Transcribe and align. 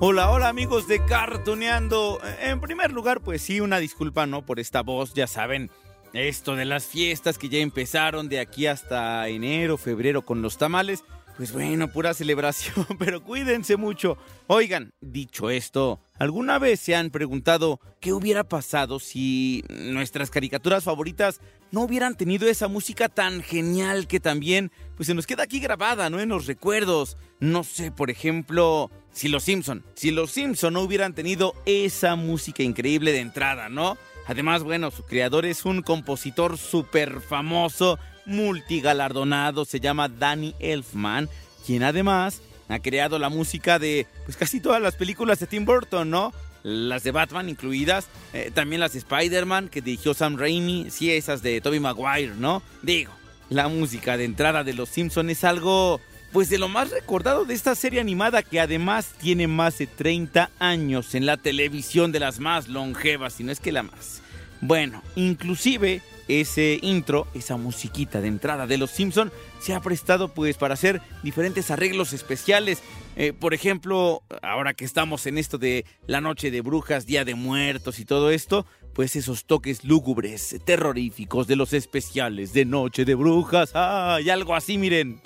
Hola, 0.00 0.30
hola 0.30 0.48
amigos 0.48 0.86
de 0.86 1.04
Cartoneando. 1.04 2.20
En 2.40 2.60
primer 2.60 2.92
lugar, 2.92 3.20
pues 3.20 3.42
sí, 3.42 3.60
una 3.60 3.80
disculpa, 3.80 4.28
¿no? 4.28 4.46
Por 4.46 4.60
esta 4.60 4.82
voz, 4.82 5.12
ya 5.12 5.26
saben, 5.26 5.72
esto 6.12 6.54
de 6.54 6.66
las 6.66 6.86
fiestas 6.86 7.36
que 7.36 7.48
ya 7.48 7.58
empezaron 7.58 8.28
de 8.28 8.38
aquí 8.38 8.68
hasta 8.68 9.26
enero, 9.26 9.76
febrero 9.76 10.24
con 10.24 10.40
los 10.40 10.56
tamales. 10.56 11.02
Pues 11.36 11.52
bueno, 11.52 11.88
pura 11.88 12.14
celebración, 12.14 12.86
pero 12.98 13.24
cuídense 13.24 13.76
mucho. 13.76 14.18
Oigan, 14.46 14.92
dicho 15.00 15.50
esto, 15.50 16.00
¿alguna 16.16 16.60
vez 16.60 16.78
se 16.78 16.94
han 16.94 17.10
preguntado 17.10 17.80
qué 18.00 18.12
hubiera 18.12 18.44
pasado 18.44 19.00
si 19.00 19.64
nuestras 19.68 20.30
caricaturas 20.30 20.84
favoritas 20.84 21.40
no 21.72 21.82
hubieran 21.82 22.16
tenido 22.16 22.48
esa 22.48 22.68
música 22.68 23.08
tan 23.08 23.42
genial 23.42 24.06
que 24.06 24.20
también 24.20 24.70
pues 24.96 25.08
se 25.08 25.14
nos 25.14 25.26
queda 25.26 25.42
aquí 25.42 25.58
grabada, 25.58 26.08
¿no? 26.08 26.20
En 26.20 26.28
los 26.28 26.46
recuerdos. 26.46 27.16
No 27.40 27.62
sé, 27.62 27.92
por 27.92 28.10
ejemplo, 28.10 28.90
si 29.18 29.26
los 29.26 29.42
Simpson, 29.42 29.82
si 29.94 30.12
los 30.12 30.30
Simpson 30.30 30.74
no 30.74 30.80
hubieran 30.80 31.12
tenido 31.12 31.52
esa 31.66 32.14
música 32.14 32.62
increíble 32.62 33.10
de 33.10 33.18
entrada, 33.18 33.68
¿no? 33.68 33.98
Además, 34.28 34.62
bueno, 34.62 34.92
su 34.92 35.02
creador 35.04 35.44
es 35.44 35.64
un 35.64 35.82
compositor 35.82 36.56
súper 36.56 37.20
famoso, 37.20 37.98
multigalardonado, 38.26 39.64
se 39.64 39.80
llama 39.80 40.08
Danny 40.08 40.54
Elfman, 40.60 41.28
quien 41.66 41.82
además 41.82 42.42
ha 42.68 42.78
creado 42.78 43.18
la 43.18 43.28
música 43.28 43.80
de 43.80 44.06
pues 44.24 44.36
casi 44.36 44.60
todas 44.60 44.80
las 44.80 44.94
películas 44.94 45.40
de 45.40 45.48
Tim 45.48 45.64
Burton, 45.64 46.08
¿no? 46.08 46.32
Las 46.62 47.02
de 47.02 47.10
Batman 47.10 47.48
incluidas, 47.48 48.06
eh, 48.32 48.52
también 48.54 48.78
las 48.78 48.92
de 48.92 49.00
Spider-Man 49.00 49.68
que 49.68 49.82
dirigió 49.82 50.14
Sam 50.14 50.36
Raimi, 50.36 50.90
sí, 50.90 51.10
esas 51.10 51.42
de 51.42 51.60
Tobey 51.60 51.80
Maguire, 51.80 52.34
¿no? 52.36 52.62
Digo, 52.82 53.10
la 53.48 53.66
música 53.66 54.16
de 54.16 54.26
entrada 54.26 54.62
de 54.62 54.74
Los 54.74 54.90
Simpson 54.90 55.28
es 55.28 55.42
algo 55.42 56.00
pues 56.32 56.50
de 56.50 56.58
lo 56.58 56.68
más 56.68 56.90
recordado 56.90 57.44
de 57.44 57.54
esta 57.54 57.74
serie 57.74 58.00
animada 58.00 58.42
que 58.42 58.60
además 58.60 59.12
tiene 59.18 59.46
más 59.46 59.78
de 59.78 59.86
30 59.86 60.50
años 60.58 61.14
en 61.14 61.26
la 61.26 61.36
televisión 61.36 62.12
de 62.12 62.20
las 62.20 62.38
más 62.38 62.68
longevas, 62.68 63.34
si 63.34 63.44
no 63.44 63.52
es 63.52 63.60
que 63.60 63.72
la 63.72 63.82
más. 63.82 64.22
Bueno, 64.60 65.02
inclusive 65.14 66.02
ese 66.28 66.78
intro, 66.82 67.26
esa 67.34 67.56
musiquita 67.56 68.20
de 68.20 68.28
entrada 68.28 68.66
de 68.66 68.76
Los 68.76 68.90
Simpson 68.90 69.32
se 69.60 69.74
ha 69.74 69.80
prestado 69.80 70.28
pues 70.28 70.56
para 70.56 70.74
hacer 70.74 71.00
diferentes 71.22 71.70
arreglos 71.70 72.12
especiales. 72.12 72.82
Eh, 73.16 73.32
por 73.32 73.54
ejemplo, 73.54 74.22
ahora 74.42 74.74
que 74.74 74.84
estamos 74.84 75.26
en 75.26 75.38
esto 75.38 75.58
de 75.58 75.86
la 76.06 76.20
noche 76.20 76.50
de 76.50 76.60
brujas, 76.60 77.06
día 77.06 77.24
de 77.24 77.34
muertos 77.34 77.98
y 77.98 78.04
todo 78.04 78.30
esto, 78.30 78.66
pues 78.92 79.16
esos 79.16 79.46
toques 79.46 79.84
lúgubres, 79.84 80.56
terroríficos 80.64 81.46
de 81.46 81.56
los 81.56 81.72
especiales 81.72 82.52
de 82.52 82.64
noche 82.64 83.04
de 83.04 83.14
brujas, 83.14 83.70
ah, 83.74 84.18
y 84.22 84.28
algo 84.28 84.54
así, 84.54 84.76
miren. 84.76 85.20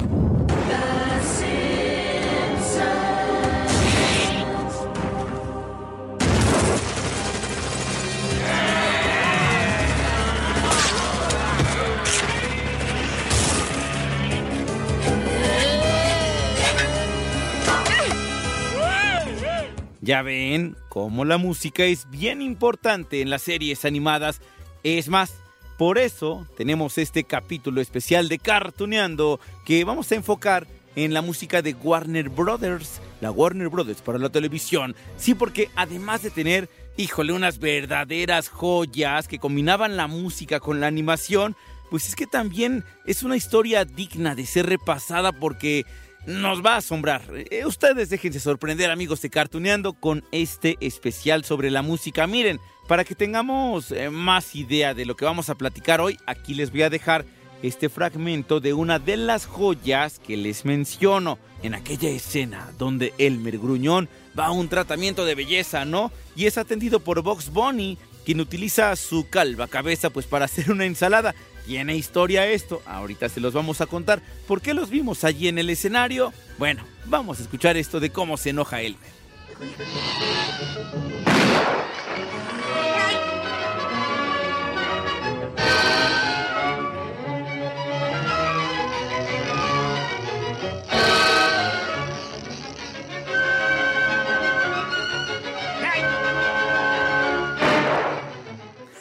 Ya 20.05 20.23
ven 20.23 20.77
cómo 20.89 21.25
la 21.25 21.39
música 21.39 21.85
es 21.85 22.11
bien 22.11 22.43
importante 22.43 23.21
en 23.21 23.31
las 23.31 23.43
series 23.43 23.85
animadas. 23.85 24.41
Es 24.83 25.09
más, 25.09 25.35
por 25.79 25.97
eso 25.97 26.45
tenemos 26.57 26.99
este 26.99 27.23
capítulo 27.23 27.81
especial 27.81 28.29
de 28.29 28.41
Cartuneando 28.41 29.39
que 29.65 29.85
vamos 29.85 30.11
a 30.11 30.17
enfocar 30.17 30.67
en 30.97 31.15
la 31.15 31.23
música 31.23 31.63
de 31.63 31.75
Warner 31.75 32.31
Brothers, 32.31 33.01
la 33.21 33.31
Warner 33.31 33.69
Brothers 33.69 34.03
para 34.03 34.19
la 34.19 34.29
televisión. 34.29 34.97
Sí, 35.17 35.37
porque 35.37 35.71
además 35.77 36.23
de 36.23 36.31
tener, 36.31 36.69
híjole, 36.97 37.33
unas 37.33 37.61
verdaderas 37.61 38.49
joyas 38.49 39.29
que 39.29 39.39
combinaban 39.39 39.97
la 39.97 40.09
música 40.09 40.59
con 40.59 40.81
la 40.81 40.89
animación, 40.89 41.55
pues 41.91 42.09
es 42.09 42.17
que 42.17 42.27
también 42.27 42.83
es 43.07 43.23
una 43.23 43.37
historia 43.37 43.85
digna 43.85 44.35
de 44.35 44.47
ser 44.47 44.67
repasada 44.67 45.31
porque 45.31 45.87
nos 46.27 46.65
va 46.65 46.75
a 46.75 46.79
asombrar. 46.79 47.23
Eh, 47.51 47.65
ustedes 47.67 48.11
déjense 48.11 48.41
sorprender, 48.41 48.91
amigos 48.91 49.23
de 49.23 49.31
Cartuneando, 49.31 49.93
con 49.93 50.25
este 50.33 50.77
especial 50.81 51.45
sobre 51.45 51.71
la 51.71 51.83
música. 51.83 52.27
Miren, 52.27 52.61
para 52.89 53.05
que 53.05 53.15
tengamos 53.15 53.91
eh, 53.93 54.11
más 54.11 54.55
idea 54.55 54.95
de 54.95 55.07
lo 55.07 55.17
que 55.17 55.25
vamos 55.25 55.49
a 55.51 55.55
platicar 55.55 56.01
hoy, 56.01 56.19
aquí 56.27 56.55
les 56.55 56.71
voy 56.71 56.83
a 56.83 56.91
dejar 56.91 57.25
este 57.63 57.89
fragmento 57.89 58.61
de 58.61 58.75
una 58.75 58.99
de 58.99 59.17
las 59.17 59.47
joyas 59.47 60.19
que 60.19 60.37
les 60.37 60.65
menciono 60.65 61.39
en 61.63 61.75
aquella 61.75 62.11
escena 62.11 62.73
donde 62.77 63.15
Elmer 63.19 63.59
Gruñón 63.59 64.09
va 64.39 64.47
a 64.47 64.51
un 64.51 64.69
tratamiento 64.69 65.25
de 65.25 65.37
belleza, 65.37 65.85
¿no? 65.85 66.11
Y 66.35 66.47
es 66.47 66.59
atendido 66.59 67.01
por 67.01 67.23
Box 67.23 67.51
Bunny, 67.51 67.99
quien 68.25 68.41
utiliza 68.41 68.95
su 68.97 69.29
calva 69.29 69.69
cabeza 69.69 70.11
pues 70.11 70.27
para 70.27 70.45
hacer 70.47 70.71
una 70.71 70.85
ensalada. 70.85 71.35
Tiene 71.67 71.97
historia 71.97 72.47
esto, 72.47 72.83
ahorita 72.87 73.29
se 73.29 73.41
los 73.41 73.55
vamos 73.55 73.81
a 73.81 73.87
contar. 73.87 74.21
¿Por 74.47 74.61
qué 74.61 74.75
los 74.75 74.91
vimos 74.91 75.25
allí 75.25 75.49
en 75.49 75.59
el 75.59 75.71
escenario? 75.71 76.33
Bueno, 76.59 76.85
vamos 77.07 77.39
a 77.39 77.43
escuchar 77.43 77.77
esto 77.77 78.01
de 78.01 78.11
cómo 78.11 78.37
se 78.37 78.51
enoja 78.51 78.81
Elmer. 78.81 79.13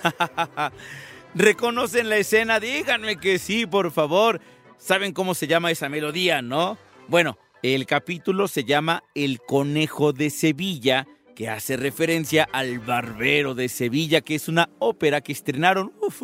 ¿Reconocen 1.34 2.10
la 2.10 2.18
escena? 2.18 2.60
Díganme 2.60 3.16
que 3.16 3.40
sí, 3.40 3.66
por 3.66 3.92
favor. 3.92 4.42
¿Saben 4.78 5.14
cómo 5.14 5.34
se 5.34 5.48
llama 5.48 5.72
esa 5.72 5.88
melodía, 5.88 6.42
no? 6.42 6.78
Bueno, 7.08 7.38
el 7.64 7.86
capítulo 7.86 8.50
se 8.50 8.66
llama 8.66 9.06
El 9.16 9.40
Conejo 9.40 10.12
de 10.12 10.30
Sevilla, 10.30 11.08
que 11.34 11.48
hace 11.48 11.78
referencia 11.78 12.50
al 12.52 12.80
Barbero 12.80 13.56
de 13.56 13.70
Sevilla, 13.70 14.20
que 14.20 14.36
es 14.36 14.50
una 14.50 14.70
ópera 14.80 15.22
que 15.22 15.32
estrenaron 15.32 15.94
uf, 16.02 16.22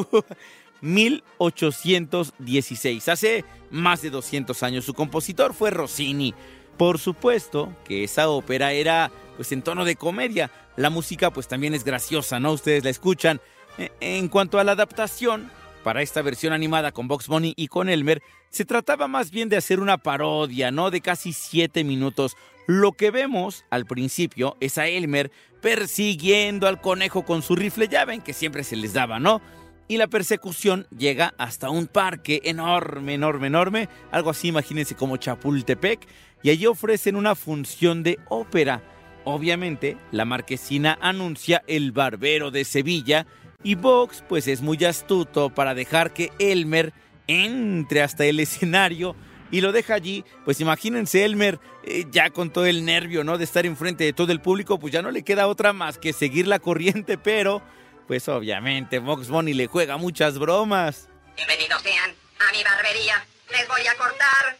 1816, 0.81 3.07
hace 3.07 3.45
más 3.71 4.01
de 4.01 4.09
200 4.09 4.61
años. 4.63 4.83
Su 4.83 4.93
compositor 4.93 5.53
fue 5.53 5.71
Rossini. 5.71 6.33
Por 6.75 6.99
supuesto 6.99 7.73
que 7.85 8.03
esa 8.03 8.27
ópera 8.27 8.73
era 8.73 9.09
pues 9.37 9.53
en 9.53 9.61
tono 9.61 9.85
de 9.85 9.95
comedia. 9.95 10.51
La 10.75 10.89
música 10.89 11.31
pues 11.31 11.47
también 11.47 11.73
es 11.73 11.85
graciosa, 11.85 12.41
¿no? 12.41 12.51
Ustedes 12.51 12.83
la 12.83 12.89
escuchan. 12.89 13.39
E, 13.77 13.91
en 14.00 14.27
cuanto 14.27 14.59
a 14.59 14.63
la 14.63 14.74
adaptación, 14.74 15.50
para 15.83 16.01
esta 16.01 16.21
versión 16.21 16.53
animada 16.53 16.91
con 16.91 17.07
Box 17.07 17.27
Bunny 17.27 17.53
y 17.56 17.68
con 17.68 17.89
Elmer, 17.89 18.21
se 18.50 18.65
trataba 18.65 19.07
más 19.07 19.31
bien 19.31 19.50
de 19.50 19.57
hacer 19.57 19.79
una 19.79 19.97
parodia, 19.97 20.71
¿no? 20.71 20.91
De 20.91 21.01
casi 21.01 21.33
7 21.33 21.83
minutos. 21.83 22.35
Lo 22.65 22.91
que 22.91 23.12
vemos 23.12 23.63
al 23.69 23.85
principio 23.85 24.57
es 24.59 24.77
a 24.77 24.88
Elmer 24.88 25.31
persiguiendo 25.62 26.68
al 26.68 26.81
conejo 26.81 27.24
con 27.24 27.41
su 27.41 27.56
rifle, 27.56 27.88
ya 27.88 28.03
ven 28.06 28.21
que 28.21 28.33
siempre 28.33 28.63
se 28.63 28.75
les 28.75 28.94
daba, 28.94 29.19
¿no? 29.19 29.41
Y 29.88 29.95
la 29.95 30.07
persecución 30.07 30.85
llega 30.97 31.33
hasta 31.38 31.69
un 31.69 31.88
parque 31.88 32.41
enorme, 32.44 33.13
enorme, 33.13 33.47
enorme, 33.47 33.89
algo 34.12 34.31
así 34.31 34.50
imagínense 34.50 34.95
como 34.95 35.15
Chapultepec, 35.15 36.06
y 36.44 36.50
allí 36.50 36.65
ofrecen 36.65 37.15
una 37.15 37.35
función 37.35 38.03
de 38.03 38.19
ópera. 38.27 38.81
obviamente, 39.23 39.97
la 40.12 40.23
marquesina 40.25 40.97
anuncia 41.01 41.63
el 41.68 41.91
barbero 41.91 42.51
de 42.51 42.63
Sevilla 42.63 43.25
y 43.63 43.75
Vox 43.75 44.24
pues 44.27 44.48
es 44.48 44.62
muy 44.62 44.83
astuto 44.86 45.50
para 45.50 45.74
dejar 45.74 46.13
que 46.13 46.31
Elmer 46.39 46.94
entre 47.27 48.01
hasta 48.01 48.24
el 48.25 48.39
escenario 48.39 49.15
y 49.51 49.62
lo 49.62 49.71
deja 49.71 49.94
allí, 49.94 50.25
pues 50.44 50.59
imagínense 50.59 51.24
Elmer 51.24 51.59
eh, 51.83 52.06
ya 52.12 52.30
con 52.30 52.51
todo 52.51 52.65
el 52.65 52.83
nervio, 52.83 53.24
¿no? 53.24 53.38
De 53.38 53.45
estar 53.45 53.65
enfrente 53.65 54.04
de 54.04 54.13
todo 54.13 54.31
el 54.31 54.42
público, 54.42 54.77
pues 54.77 54.92
ya 54.92 55.01
no 55.01 55.12
le 55.12 55.24
queda 55.24 55.48
otra 55.48 55.71
más 55.74 55.98
que 55.98 56.13
seguir 56.13 56.48
la 56.48 56.59
corriente, 56.59 57.18
pero 57.18 57.62
pues 58.07 58.27
obviamente 58.27 59.00
Vox 59.00 59.30
Bunny 59.30 59.54
le 59.54 59.68
juega 59.68 59.98
muchas 59.98 60.38
bromas. 60.38 61.07
Bienvenidos 61.36 61.81
sean 61.81 62.13
a 62.39 62.51
mi 62.51 62.63
barbería. 62.63 63.25
Les 63.51 63.68
voy 63.68 63.86
a 63.88 63.95
cortar 63.95 64.57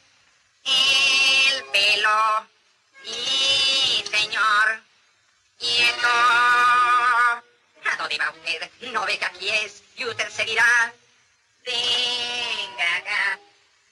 el 0.66 1.64
pelo. 1.72 2.48
Y 3.06 4.04
señor. 4.10 4.88
¿A 6.04 7.42
dónde 7.98 8.18
va 8.18 8.32
usted? 8.32 8.92
No 8.92 9.06
ve 9.06 9.18
que 9.18 9.26
aquí 9.26 9.50
es 9.50 9.84
y 9.96 10.06
usted 10.06 10.30
seguirá. 10.30 10.94
Venga 11.66 12.98
acá. 12.98 13.40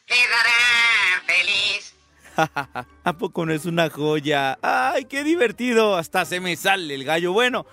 Quedará 0.06 1.24
feliz. 1.26 1.96
¿A 3.04 3.18
poco 3.18 3.46
no 3.46 3.54
es 3.54 3.66
una 3.66 3.90
joya? 3.90 4.58
¡Ay, 4.62 5.06
qué 5.06 5.24
divertido! 5.24 5.96
Hasta 5.96 6.26
se 6.26 6.40
me 6.40 6.56
sale 6.56 6.94
el 6.94 7.04
gallo. 7.04 7.34
Bueno, 7.34 7.66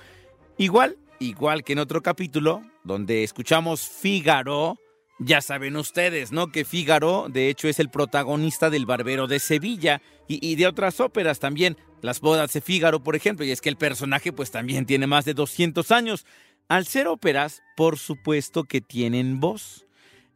igual, 0.57 0.97
igual 1.19 1.65
que 1.65 1.73
en 1.73 1.81
otro 1.81 2.03
capítulo, 2.03 2.63
donde 2.85 3.25
escuchamos 3.25 3.89
Fígaro, 3.89 4.79
ya 5.19 5.41
saben 5.41 5.77
ustedes, 5.77 6.33
¿no? 6.33 6.49
Que 6.49 6.65
Fígaro, 6.65 7.27
de 7.29 7.49
hecho, 7.49 7.69
es 7.69 7.79
el 7.79 7.91
protagonista 7.91 8.71
del 8.71 8.87
Barbero 8.87 9.27
de 9.27 9.39
Sevilla 9.39 10.03
y, 10.29 10.57
de 10.57 10.67
otras 10.67 11.01
óperas 11.01 11.39
también. 11.39 11.77
Las 12.03 12.21
bodas 12.21 12.53
de 12.53 12.61
Fígaro, 12.61 13.03
por 13.03 13.15
ejemplo, 13.15 13.47
y 13.47 13.53
es 13.53 13.61
que 13.61 13.69
el 13.69 13.77
personaje 13.77 14.33
pues 14.33 14.51
también 14.51 14.87
tiene 14.87 15.07
más 15.07 15.25
de 15.25 15.35
200 15.35 15.93
años. 15.93 16.27
Al 16.69 16.85
ser 16.85 17.07
óperas, 17.07 17.63
por 17.77 17.97
supuesto 17.97 18.65
que 18.65 18.81
tienen 18.81 19.39
voz. 19.39 19.87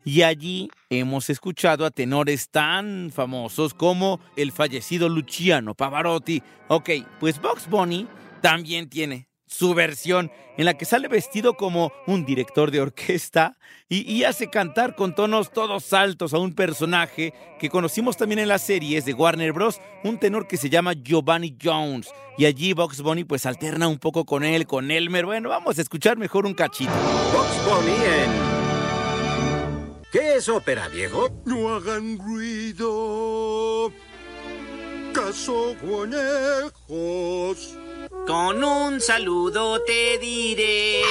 Y 0.05 0.23
allí 0.23 0.69
hemos 0.91 1.29
escuchado 1.29 1.85
a 1.85 1.91
tenores 1.91 2.51
tan 2.51 3.11
famosos 3.13 3.75
como 3.75 4.21
el 4.37 4.53
fallecido 4.53 5.09
Luciano 5.09 5.75
Pavarotti. 5.75 6.41
Ok, 6.69 6.91
pues 7.19 7.41
Box 7.43 7.69
Bunny 7.69 8.07
también 8.41 8.89
tiene 8.89 9.29
su 9.47 9.75
versión 9.75 10.31
en 10.57 10.65
la 10.65 10.75
que 10.75 10.85
sale 10.85 11.09
vestido 11.09 11.55
como 11.55 11.93
un 12.07 12.25
director 12.25 12.71
de 12.71 12.81
orquesta 12.81 13.57
y, 13.89 14.11
y, 14.11 14.25
hace 14.25 14.49
cantar 14.49 14.97
con 14.97 15.15
tonos 15.15 15.53
todos 15.53 15.93
altos 15.93 16.35
a 16.35 16.39
un 16.39 16.55
personaje 16.55 17.33
que 17.59 17.71
conocimos 17.71 18.17
también 18.17 18.41
en 18.41 18.49
las 18.49 18.63
series 18.63 19.05
de 19.05 19.15
Warner 19.15 19.53
Bros., 19.53 19.81
un 20.03 20.19
tenor 20.19 20.49
que 20.49 20.57
se 20.57 20.71
llama 20.71 20.95
Giovanni 20.95 21.57
Jones. 21.63 22.09
Y 22.39 22.47
allí 22.47 22.73
Box 22.73 23.01
Bunny 23.01 23.25
pues 23.25 23.47
alterna 23.47 23.89
un 23.89 23.99
poco 23.99 24.25
con 24.25 24.45
él, 24.45 24.67
con 24.67 24.91
Elmer. 24.91 25.25
Bueno, 25.25 25.49
vamos 25.49 25.79
a 25.79 25.83
escuchar 25.83 26.19
mejor 26.19 26.47
un 26.47 26.55
cachito. 26.55 26.93
Box 27.33 27.65
Bunny 27.65 27.93
en... 27.93 28.57
¿Qué 30.13 30.37
es 30.37 30.49
ópera, 30.49 30.89
viejo? 30.89 31.29
No 31.45 31.75
hagan 31.75 32.19
ruido. 32.19 33.93
Caso 35.13 35.75
conejos. 35.81 37.77
Con 38.27 38.65
un 38.65 39.01
saludo 39.01 39.81
te 39.83 40.19
diré 40.19 41.03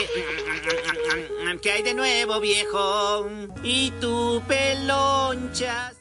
que 1.65 1.71
hay 1.71 1.81
de 1.81 1.93
nuevo, 1.93 2.39
viejo, 2.39 3.27
y 3.63 3.91
tu 4.01 4.41
pelonchas. 4.47 5.95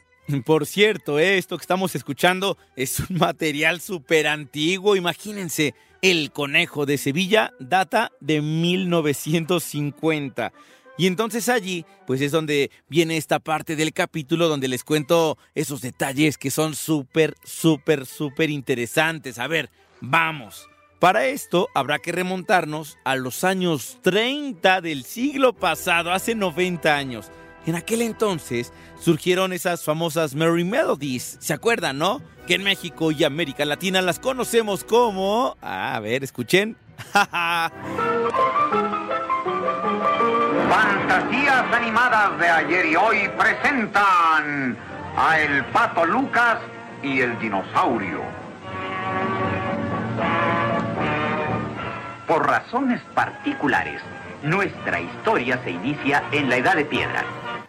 Por 0.45 0.67
cierto, 0.67 1.19
esto 1.19 1.57
que 1.57 1.63
estamos 1.63 1.95
escuchando 1.95 2.59
es 2.77 3.01
un 3.01 3.17
material 3.19 3.81
súper 3.81 4.27
antiguo. 4.27 4.97
Imagínense, 4.97 5.75
el 6.03 6.33
conejo 6.33 6.87
de 6.87 6.99
Sevilla 6.99 7.53
data 7.61 8.13
de 8.21 8.43
1950. 8.43 10.53
Y 10.99 11.07
entonces 11.07 11.49
allí, 11.49 11.87
pues 12.07 12.21
es 12.21 12.31
donde 12.31 12.71
viene 12.89 13.17
esta 13.17 13.39
parte 13.39 13.75
del 13.75 13.93
capítulo 13.93 14.49
donde 14.49 14.69
les 14.69 14.85
cuento 14.85 15.39
esos 15.55 15.81
detalles 15.81 16.37
que 16.37 16.51
son 16.51 16.75
súper, 16.75 17.35
súper, 17.43 18.05
súper 18.07 18.51
interesantes. 18.51 19.39
A 19.39 19.47
ver, 19.47 19.71
vamos. 20.01 20.69
Para 21.05 21.27
esto 21.27 21.69
habrá 21.75 21.99
que 21.99 22.13
remontarnos 22.13 22.97
a 23.05 23.15
los 23.17 23.45
años 23.45 23.99
30 24.01 24.81
del 24.81 25.05
siglo 25.05 25.53
pasado, 25.53 26.11
hace 26.11 26.35
90 26.35 26.97
años. 26.97 27.31
En 27.67 27.75
aquel 27.75 28.01
entonces 28.01 28.73
surgieron 28.99 29.53
esas 29.53 29.85
famosas 29.85 30.35
Merry 30.35 30.65
Melodies. 30.65 31.37
¿Se 31.41 31.53
acuerdan, 31.53 31.99
no? 31.99 32.23
Que 32.47 32.55
en 32.55 32.63
México 32.63 33.13
y 33.13 33.23
América 33.23 33.67
Latina 33.67 34.01
las 34.01 34.19
conocemos 34.19 34.83
como... 34.83 35.59
a 35.61 36.01
ver, 36.01 36.25
escuchen. 36.25 36.79
Fantasías 37.13 37.71
animadas 41.71 42.39
de 42.39 42.49
ayer 42.49 42.87
y 42.87 42.97
hoy 42.97 43.29
presentan 43.37 44.79
a 45.19 45.39
El 45.39 45.67
Pato 45.67 46.07
Lucas 46.07 46.61
y 47.03 47.21
el 47.21 47.39
Dinosaurio. 47.41 48.44
Por 52.27 52.47
razones 52.47 53.03
particulares, 53.15 54.01
nuestra 54.43 54.99
historia 54.99 55.63
se 55.63 55.73
inicia 55.73 56.25
en 56.33 56.49
la 56.49 56.57
Edad 56.57 56.75
de 56.77 56.87
Piedra. 56.87 57.23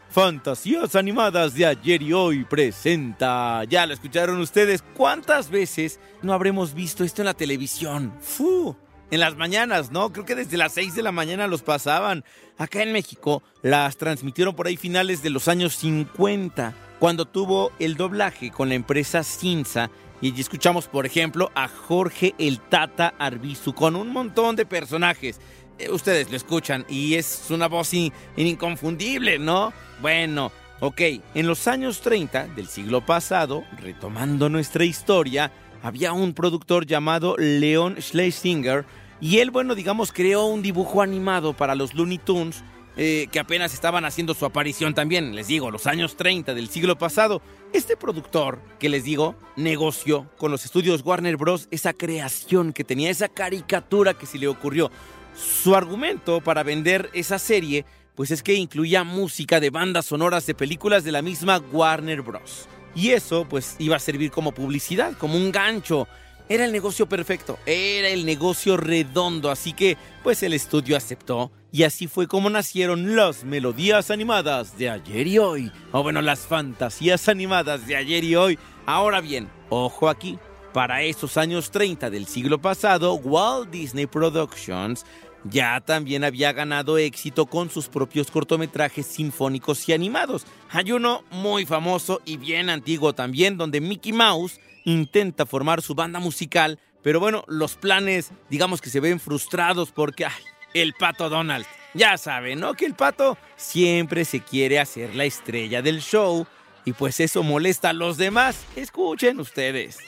Fantasías 0.10 0.96
animadas 0.96 1.54
de 1.56 1.66
ayer 1.66 2.02
y 2.02 2.14
hoy 2.14 2.46
presenta. 2.46 3.66
Ya 3.66 3.86
lo 3.86 3.94
escucharon 3.94 4.40
ustedes. 4.40 4.82
¿Cuántas 4.96 5.50
veces 5.50 6.00
no 6.22 6.32
habremos 6.32 6.74
visto 6.74 7.04
esto 7.04 7.22
en 7.22 7.26
la 7.26 7.34
televisión? 7.34 8.14
¡Fu! 8.22 8.78
En 9.12 9.20
las 9.20 9.36
mañanas, 9.36 9.92
¿no? 9.92 10.14
Creo 10.14 10.24
que 10.24 10.36
desde 10.36 10.56
las 10.56 10.72
6 10.72 10.96
de 10.96 11.04
la 11.04 11.12
mañana 11.12 11.48
los 11.48 11.62
pasaban. 11.62 12.24
Acá 12.58 12.82
en 12.82 12.94
México 12.94 13.44
las 13.62 13.98
transmitieron 13.98 14.56
por 14.56 14.68
ahí 14.68 14.78
finales 14.78 15.22
de 15.22 15.32
los 15.32 15.50
años 15.50 15.76
50, 15.76 16.74
cuando 17.06 17.26
tuvo 17.26 17.72
el 17.78 17.98
doblaje 17.98 18.50
con 18.50 18.68
la 18.68 18.74
empresa 18.74 19.24
Cinza. 19.24 19.92
Y 20.22 20.42
escuchamos, 20.42 20.88
por 20.88 21.06
ejemplo, 21.06 21.52
a 21.54 21.68
Jorge 21.68 22.34
el 22.40 22.60
Tata 22.60 23.14
Arbizu 23.20 23.76
con 23.76 23.96
un 23.96 24.10
montón 24.10 24.56
de 24.56 24.66
personajes. 24.66 25.40
Eh, 25.78 25.92
ustedes 25.92 26.32
lo 26.32 26.36
escuchan 26.36 26.84
y 26.90 27.14
es 27.14 27.46
una 27.52 27.68
voz 27.68 27.94
in 27.94 28.12
inconfundible, 28.38 29.38
¿no? 29.38 29.72
Bueno, 30.02 30.52
ok, 30.80 31.02
en 31.36 31.46
los 31.46 31.68
años 31.68 32.02
30 32.02 32.48
del 32.56 32.68
siglo 32.68 33.06
pasado, 33.06 33.64
retomando 33.80 34.50
nuestra 34.50 34.84
historia, 34.84 35.52
había 35.84 36.12
un 36.12 36.34
productor 36.34 36.88
llamado 36.88 37.36
Leon 37.38 38.02
Schlesinger 38.02 38.84
y 39.22 39.38
él, 39.38 39.52
bueno, 39.52 39.76
digamos, 39.76 40.12
creó 40.12 40.46
un 40.46 40.64
dibujo 40.64 41.04
animado 41.04 41.54
para 41.54 41.76
los 41.76 41.94
Looney 41.94 42.18
Tunes 42.18 42.64
eh, 42.98 43.28
que 43.32 43.40
apenas 43.40 43.74
estaban 43.74 44.06
haciendo 44.06 44.34
su 44.34 44.46
aparición 44.46 44.94
también, 44.94 45.36
les 45.36 45.48
digo, 45.48 45.72
los 45.72 45.86
años 45.88 46.16
30 46.16 46.54
del 46.54 46.70
siglo 46.70 46.98
pasado. 46.98 47.42
Este 47.74 47.98
productor, 47.98 48.62
que 48.80 48.88
les 48.88 49.04
digo, 49.04 49.36
negoció 49.58 50.30
con 50.38 50.52
los 50.52 50.64
estudios 50.64 51.02
Warner 51.04 51.36
Bros. 51.36 51.68
esa 51.72 51.94
creación 51.94 52.72
que 52.72 52.84
tenía, 52.84 53.10
esa 53.10 53.28
caricatura 53.28 54.14
que 54.14 54.26
se 54.26 54.40
le 54.40 54.48
ocurrió. 54.48 54.92
Su 55.36 55.76
argumento 55.76 56.40
para 56.40 56.64
vender 56.64 57.10
esa 57.14 57.38
serie, 57.38 57.86
pues 58.16 58.32
es 58.32 58.42
que 58.42 58.54
incluía 58.54 59.04
música 59.04 59.60
de 59.60 59.70
bandas 59.70 60.06
sonoras 60.06 60.46
de 60.46 60.56
películas 60.56 61.04
de 61.04 61.12
la 61.12 61.22
misma 61.22 61.58
Warner 61.72 62.22
Bros. 62.22 62.70
Y 62.96 63.10
eso, 63.10 63.46
pues, 63.50 63.76
iba 63.78 63.98
a 63.98 64.00
servir 64.00 64.32
como 64.32 64.54
publicidad, 64.54 65.18
como 65.18 65.36
un 65.36 65.52
gancho. 65.52 66.08
Era 66.48 66.66
el 66.66 66.72
negocio 66.72 67.10
perfecto, 67.10 67.58
era 67.66 68.08
el 68.10 68.26
negocio 68.26 68.78
redondo, 68.78 69.50
así 69.50 69.74
que, 69.74 69.98
pues, 70.24 70.44
el 70.44 70.54
estudio 70.54 70.96
aceptó. 70.96 71.52
Y 71.72 71.84
así 71.84 72.08
fue 72.08 72.28
como 72.28 72.50
nacieron 72.50 73.16
las 73.16 73.44
melodías 73.44 74.12
animadas 74.12 74.78
de 74.78 74.90
ayer 74.90 75.28
y 75.28 75.40
hoy. 75.40 75.72
O 75.92 76.04
bueno, 76.04 76.22
las 76.22 76.42
fantasías 76.42 77.28
animadas 77.28 77.86
de 77.86 77.98
ayer 77.98 78.24
y 78.24 78.36
hoy. 78.36 78.60
Ahora 78.86 79.20
bien, 79.20 79.50
ojo 79.70 80.08
aquí. 80.08 80.40
Para 80.72 81.02
esos 81.04 81.36
años 81.36 81.72
30 81.72 82.10
del 82.10 82.28
siglo 82.28 82.62
pasado, 82.62 83.16
Walt 83.16 83.72
Disney 83.72 84.06
Productions 84.06 85.06
ya 85.46 85.80
también 85.80 86.24
había 86.24 86.54
ganado 86.54 86.98
éxito 86.98 87.46
con 87.46 87.70
sus 87.70 87.88
propios 87.88 88.32
cortometrajes 88.32 89.06
sinfónicos 89.06 89.88
y 89.88 89.94
animados. 89.94 90.46
Hay 90.70 90.92
uno 90.92 91.24
muy 91.30 91.66
famoso 91.66 92.22
y 92.26 92.38
bien 92.38 92.70
antiguo 92.70 93.14
también, 93.14 93.58
donde 93.58 93.80
Mickey 93.80 94.12
Mouse 94.12 94.60
intenta 94.86 95.46
formar 95.46 95.82
su 95.82 95.94
banda 95.94 96.20
musical, 96.20 96.80
pero 97.04 97.20
bueno, 97.20 97.44
los 97.48 97.76
planes 97.76 98.32
digamos 98.50 98.82
que 98.82 98.90
se 98.90 99.00
ven 99.00 99.20
frustrados 99.20 99.92
porque 99.92 100.26
ay, 100.26 100.44
el 100.74 100.94
pato 100.94 101.30
Donald, 101.30 101.66
ya 101.94 102.18
saben, 102.18 102.60
¿no? 102.60 102.74
Que 102.74 102.86
el 102.86 102.96
pato 102.96 103.38
siempre 103.56 104.26
se 104.26 104.40
quiere 104.40 104.80
hacer 104.80 105.16
la 105.16 105.26
estrella 105.26 105.82
del 105.82 106.02
show 106.02 106.48
y 106.86 106.94
pues 106.94 107.20
eso 107.20 107.44
molesta 107.44 107.90
a 107.90 107.94
los 107.94 108.18
demás. 108.18 108.66
Escuchen 108.76 109.40
ustedes. 109.40 110.00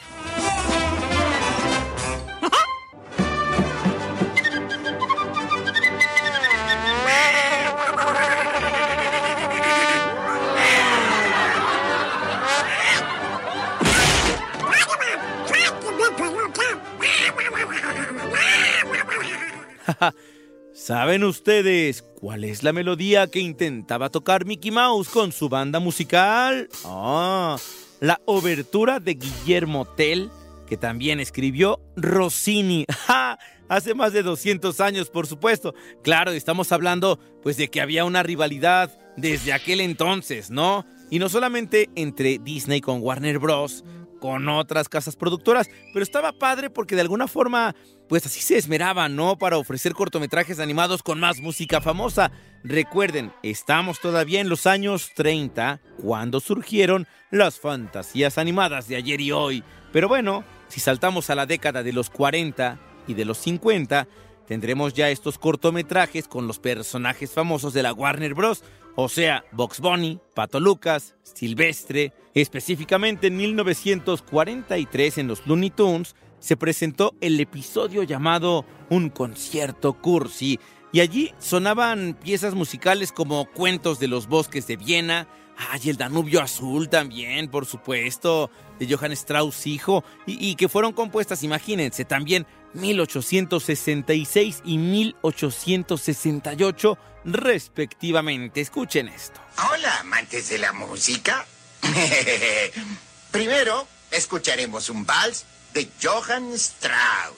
¿Saben 20.88 21.25
ustedes 21.25 22.01
cuál 22.15 22.46
es 22.46 22.63
la 22.63 22.72
melodía 22.72 23.27
que 23.27 23.39
intentaba 23.39 24.10
tocar 24.10 24.46
Mickey 24.46 24.72
Mouse 24.72 25.10
con 25.10 25.34
su 25.34 25.50
banda 25.50 25.82
musical? 25.82 26.70
Ah, 26.86 27.58
la 28.00 28.22
obertura 28.24 29.01
de 29.01 29.15
Guillermo 29.15 29.84
Tell, 29.84 30.29
que 30.65 30.77
también 30.77 31.20
escribió 31.20 31.82
Rossini. 31.98 32.86
Hace 33.67 33.96
más 33.96 34.13
de 34.13 34.24
200 34.24 34.79
años, 34.79 35.10
por 35.10 35.27
supuesto. 35.27 35.75
Claro, 36.03 36.32
estamos 36.32 36.72
hablando 36.72 37.20
pues 37.44 37.58
de 37.58 37.67
que 37.67 37.82
había 37.82 38.06
una 38.06 38.24
rivalidad 38.24 38.98
desde 39.17 39.51
aquel 39.51 39.82
entonces, 39.82 40.51
¿no? 40.51 40.86
Y 41.10 41.20
no 41.20 41.27
solamente 41.27 41.89
entre 41.96 42.38
Disney 42.38 42.79
con 42.79 43.01
Warner 43.01 43.39
Bros., 43.39 43.84
con 44.20 44.48
otras 44.50 44.90
casas 44.90 45.16
productoras, 45.16 45.70
pero 45.94 46.04
estaba 46.04 46.34
padre 46.34 46.70
porque 46.70 46.96
de 46.96 47.02
alguna 47.02 47.28
forma, 47.28 47.76
pues 48.10 48.26
así 48.26 48.42
se 48.42 48.58
esmeraba, 48.58 49.10
¿no? 49.10 49.38
Para 49.38 49.58
ofrecer 49.58 49.94
cortometrajes 49.94 50.60
animados 50.60 51.04
con 51.04 51.20
más 51.20 51.40
música 51.40 51.82
famosa. 51.82 52.32
Recuerden, 52.64 53.32
estamos 53.44 54.00
todavía 54.00 54.42
en 54.42 54.50
los 54.50 54.68
años 54.68 55.12
30, 55.16 55.82
cuando 56.02 56.40
surgieron 56.40 57.08
las 57.32 57.60
fantasías 57.60 58.38
animadas 58.38 58.88
de 58.88 58.96
ayer 58.96 59.22
y 59.22 59.32
hoy. 59.32 59.64
Pero 59.92 60.08
bueno, 60.08 60.44
si 60.68 60.80
saltamos 60.80 61.30
a 61.30 61.36
la 61.36 61.46
década 61.46 61.84
de 61.84 61.94
los 61.94 62.10
40 62.10 62.80
y 63.08 63.14
de 63.14 63.26
los 63.26 63.38
50, 63.38 64.08
tendremos 64.48 64.94
ya 64.94 65.10
estos 65.10 65.38
cortometrajes 65.38 66.28
con 66.28 66.48
los 66.48 66.60
personajes 66.60 67.32
famosos 67.32 67.74
de 67.74 67.84
la 67.84 67.94
Warner 67.94 68.34
Bros., 68.34 68.64
o 69.00 69.10
sea, 69.10 69.46
Box 69.51 69.80
Bunny, 69.80 70.20
Pato 70.34 70.60
Lucas, 70.60 71.16
Silvestre. 71.22 72.13
Específicamente 72.34 73.27
en 73.27 73.38
1943 73.38 75.20
en 75.20 75.27
los 75.27 75.46
Looney 75.46 75.70
Tunes 75.70 76.16
se 76.39 76.58
presentó 76.58 77.13
el 77.22 77.39
episodio 77.39 78.01
llamado 78.01 78.66
Un 78.89 79.10
concierto 79.10 79.94
cursi 80.01 80.60
y 80.92 81.01
allí 81.01 81.32
sonaban 81.38 82.18
piezas 82.20 82.56
musicales 82.56 83.12
como 83.12 83.46
Cuentos 83.46 84.00
de 84.00 84.08
los 84.08 84.27
bosques 84.27 84.66
de 84.66 84.77
Viena, 84.77 85.27
Ay, 85.58 85.89
el 85.89 85.98
Danubio 85.98 86.42
Azul 86.42 86.89
también, 86.89 87.50
por 87.50 87.68
supuesto, 87.68 88.50
de 88.80 88.92
Johann 88.92 89.12
Strauss 89.12 89.68
hijo, 89.68 90.04
y, 90.25 90.50
y, 90.50 90.56
que 90.56 90.70
fueron 90.70 90.94
compuestas, 90.94 91.44
imagínense, 91.44 92.06
también 92.06 92.46
1866 92.74 94.62
y 94.66 94.78
1868 94.78 96.98
respectivamente. 97.26 98.62
Escuchen 98.62 99.10
esto. 99.10 99.42
Hola, 99.72 100.00
amantes 100.00 100.50
de 100.50 100.58
la 100.58 100.74
música. 100.74 101.46
Primero, 103.32 103.88
escucharemos 104.12 104.90
un 104.90 105.06
vals 105.06 105.46
de 105.74 105.90
Johann 106.02 106.54
Strauss. 106.54 107.38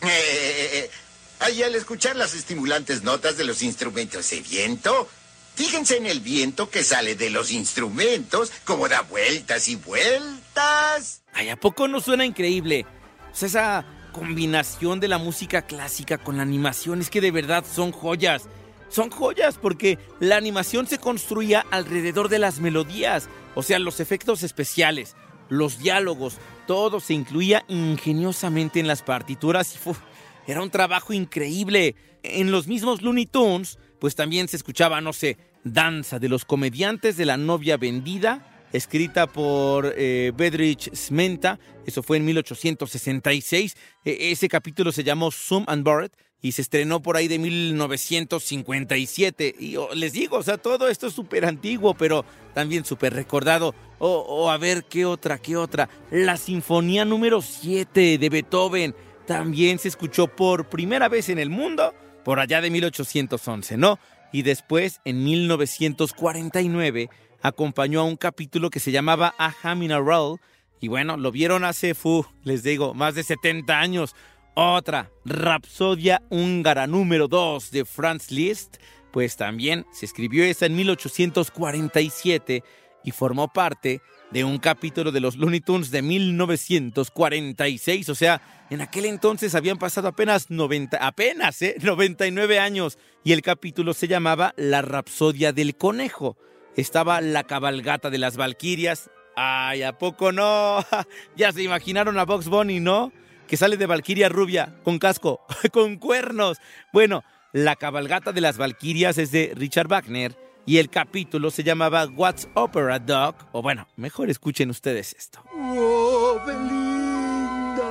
y 1.54 1.62
al 1.62 1.74
escuchar 1.74 2.16
las 2.16 2.34
estimulantes 2.34 3.02
notas 3.02 3.36
de 3.36 3.44
los 3.44 3.62
instrumentos 3.62 4.30
de 4.30 4.40
viento, 4.40 5.08
fíjense 5.54 5.96
en 5.96 6.06
el 6.06 6.20
viento 6.20 6.70
que 6.70 6.84
sale 6.84 7.16
de 7.16 7.30
los 7.30 7.50
instrumentos, 7.50 8.52
como 8.64 8.88
da 8.88 9.02
vueltas 9.02 9.68
y 9.68 9.76
vueltas. 9.76 11.22
Ay, 11.32 11.48
¿a 11.48 11.56
poco 11.56 11.88
no 11.88 12.00
suena 12.00 12.24
increíble? 12.24 12.86
O 13.32 13.36
sea, 13.36 13.48
esa 13.48 13.84
combinación 14.12 15.00
de 15.00 15.08
la 15.08 15.18
música 15.18 15.62
clásica 15.62 16.18
con 16.18 16.36
la 16.36 16.42
animación 16.42 17.00
es 17.00 17.10
que 17.10 17.20
de 17.20 17.30
verdad 17.30 17.64
son 17.70 17.92
joyas. 17.92 18.48
Son 18.88 19.10
joyas 19.10 19.56
porque 19.56 19.98
la 20.18 20.36
animación 20.36 20.86
se 20.86 20.98
construía 20.98 21.64
alrededor 21.70 22.28
de 22.28 22.40
las 22.40 22.58
melodías, 22.60 23.28
o 23.54 23.62
sea, 23.62 23.78
los 23.78 24.00
efectos 24.00 24.42
especiales, 24.42 25.14
los 25.48 25.78
diálogos, 25.78 26.38
todo 26.66 27.00
se 27.00 27.14
incluía 27.14 27.64
ingeniosamente 27.68 28.80
en 28.80 28.88
las 28.88 29.02
partituras 29.02 29.74
y 29.74 30.50
era 30.50 30.62
un 30.62 30.70
trabajo 30.70 31.12
increíble. 31.12 31.94
En 32.22 32.50
los 32.50 32.66
mismos 32.66 33.02
Looney 33.02 33.26
Tunes, 33.26 33.78
pues 34.00 34.14
también 34.14 34.48
se 34.48 34.56
escuchaba, 34.56 35.00
no 35.00 35.12
sé, 35.12 35.38
Danza 35.62 36.18
de 36.18 36.28
los 36.28 36.44
comediantes 36.44 37.16
de 37.16 37.26
la 37.26 37.36
novia 37.36 37.76
vendida, 37.76 38.49
escrita 38.72 39.26
por 39.26 39.92
eh, 39.96 40.32
Bedrich 40.36 40.94
Smenta, 40.94 41.58
eso 41.86 42.02
fue 42.02 42.18
en 42.18 42.24
1866. 42.24 43.76
E 44.04 44.30
ese 44.30 44.48
capítulo 44.48 44.92
se 44.92 45.04
llamó 45.04 45.30
Zoom 45.30 45.64
and 45.66 45.84
Barrett 45.84 46.16
y 46.42 46.52
se 46.52 46.62
estrenó 46.62 47.02
por 47.02 47.16
ahí 47.16 47.28
de 47.28 47.38
1957. 47.38 49.54
Y 49.58 49.76
oh, 49.76 49.94
les 49.94 50.12
digo, 50.12 50.38
o 50.38 50.42
sea, 50.42 50.58
todo 50.58 50.88
esto 50.88 51.06
es 51.06 51.12
súper 51.12 51.44
antiguo, 51.44 51.94
pero 51.94 52.24
también 52.54 52.84
súper 52.84 53.14
recordado. 53.14 53.74
O 53.98 54.50
a 54.50 54.56
ver, 54.56 54.84
¿qué 54.84 55.04
otra? 55.04 55.38
¿Qué 55.38 55.56
otra? 55.56 55.88
La 56.10 56.38
Sinfonía 56.38 57.04
número 57.04 57.42
7 57.42 58.18
de 58.18 58.28
Beethoven 58.30 58.94
también 59.26 59.78
se 59.78 59.88
escuchó 59.88 60.26
por 60.26 60.68
primera 60.68 61.08
vez 61.08 61.28
en 61.28 61.38
el 61.38 61.50
mundo 61.50 61.94
por 62.24 62.40
allá 62.40 62.60
de 62.60 62.70
1811, 62.70 63.76
¿no? 63.76 63.98
Y 64.32 64.42
después, 64.42 65.00
en 65.04 65.24
1949, 65.24 67.10
acompañó 67.42 68.00
a 68.00 68.04
un 68.04 68.16
capítulo 68.16 68.70
que 68.70 68.80
se 68.80 68.92
llamaba 68.92 69.34
A 69.38 69.54
Roll. 69.98 70.38
Y 70.80 70.88
bueno, 70.88 71.16
lo 71.16 71.30
vieron 71.30 71.64
hace, 71.64 71.94
fu, 71.94 72.24
les 72.44 72.62
digo, 72.62 72.94
más 72.94 73.14
de 73.14 73.22
70 73.22 73.78
años. 73.78 74.14
Otra, 74.54 75.10
Rapsodia 75.24 76.22
húngara 76.30 76.86
número 76.86 77.28
2 77.28 77.70
de 77.70 77.84
Franz 77.84 78.30
Liszt, 78.30 78.76
pues 79.12 79.36
también 79.36 79.86
se 79.92 80.06
escribió 80.06 80.44
esa 80.44 80.66
en 80.66 80.76
1847 80.76 82.62
y 83.04 83.10
formó 83.12 83.48
parte 83.48 84.00
de 84.30 84.44
un 84.44 84.58
capítulo 84.58 85.12
de 85.12 85.20
los 85.20 85.36
Looney 85.36 85.60
Tunes 85.60 85.90
de 85.90 86.02
1946. 86.02 88.08
O 88.08 88.14
sea, 88.14 88.66
en 88.70 88.80
aquel 88.80 89.06
entonces 89.06 89.54
habían 89.54 89.78
pasado 89.78 90.08
apenas 90.08 90.50
90, 90.50 90.96
apenas, 90.96 91.60
¿eh? 91.62 91.76
99 91.82 92.58
años. 92.58 92.98
Y 93.24 93.32
el 93.32 93.42
capítulo 93.42 93.94
se 93.94 94.08
llamaba 94.08 94.54
La 94.56 94.82
Rapsodia 94.82 95.52
del 95.52 95.76
Conejo. 95.76 96.36
Estaba 96.76 97.20
la 97.20 97.44
cabalgata 97.44 98.10
de 98.10 98.18
las 98.18 98.36
Valquirias. 98.36 99.10
Ay, 99.36 99.82
¿a 99.82 99.98
poco 99.98 100.32
no? 100.32 100.84
ya 101.36 101.52
se 101.52 101.62
imaginaron 101.62 102.18
a 102.18 102.24
Box 102.24 102.48
Bunny, 102.48 102.80
¿no? 102.80 103.12
Que 103.46 103.56
sale 103.56 103.76
de 103.76 103.86
Valquiria 103.86 104.28
rubia, 104.28 104.76
con 104.84 104.98
casco, 104.98 105.40
con 105.72 105.96
cuernos. 105.96 106.58
Bueno, 106.92 107.24
la 107.52 107.76
cabalgata 107.76 108.32
de 108.32 108.40
las 108.40 108.58
Valquirias 108.58 109.18
es 109.18 109.32
de 109.32 109.52
Richard 109.56 109.88
Wagner 109.88 110.36
y 110.66 110.78
el 110.78 110.88
capítulo 110.88 111.50
se 111.50 111.64
llamaba 111.64 112.06
What's 112.06 112.48
Opera 112.54 112.98
Dog. 112.98 113.34
O 113.52 113.62
bueno, 113.62 113.88
mejor 113.96 114.30
escuchen 114.30 114.70
ustedes 114.70 115.14
esto. 115.18 115.42
Oh, 115.52 116.40
Belinda, 116.46 117.88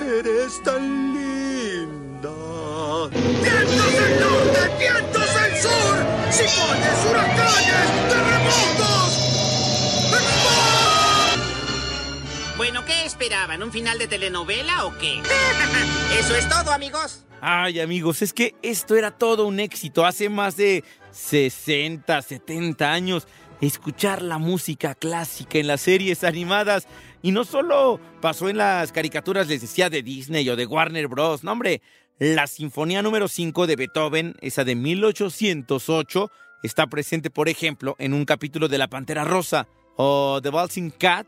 eres 0.00 0.62
tan 0.62 1.14
linda. 1.14 2.30
¡Sifones, 6.32 7.04
huracanes, 7.10 8.08
terremotos! 8.08 9.18
Bueno, 12.56 12.84
¿qué 12.86 13.04
esperaban? 13.04 13.62
¿Un 13.62 13.70
final 13.70 13.98
de 13.98 14.08
telenovela 14.08 14.86
o 14.86 14.96
qué? 14.96 15.20
Eso 16.18 16.34
es 16.34 16.48
todo, 16.48 16.72
amigos. 16.72 17.26
Ay, 17.42 17.80
amigos, 17.80 18.22
es 18.22 18.32
que 18.32 18.54
esto 18.62 18.96
era 18.96 19.10
todo 19.10 19.46
un 19.46 19.60
éxito. 19.60 20.06
Hace 20.06 20.30
más 20.30 20.56
de 20.56 20.84
60, 21.10 22.22
70 22.22 22.90
años, 22.90 23.28
escuchar 23.60 24.22
la 24.22 24.38
música 24.38 24.94
clásica 24.94 25.58
en 25.58 25.66
las 25.66 25.82
series 25.82 26.24
animadas. 26.24 26.86
Y 27.22 27.30
no 27.30 27.44
solo 27.44 28.00
pasó 28.20 28.48
en 28.48 28.58
las 28.58 28.92
caricaturas, 28.92 29.46
les 29.46 29.60
decía, 29.60 29.88
de 29.88 30.02
Disney 30.02 30.48
o 30.48 30.56
de 30.56 30.66
Warner 30.66 31.06
Bros. 31.06 31.44
No, 31.44 31.52
hombre, 31.52 31.80
la 32.18 32.46
Sinfonía 32.46 33.00
número 33.00 33.28
5 33.28 33.66
de 33.66 33.76
Beethoven, 33.76 34.34
esa 34.40 34.64
de 34.64 34.74
1808, 34.74 36.30
está 36.62 36.86
presente, 36.88 37.30
por 37.30 37.48
ejemplo, 37.48 37.96
en 37.98 38.12
un 38.12 38.24
capítulo 38.24 38.68
de 38.68 38.78
La 38.78 38.88
Pantera 38.88 39.24
Rosa. 39.24 39.68
O 39.96 40.40
The 40.42 40.48
Waltzing 40.48 40.90
Cat, 40.90 41.26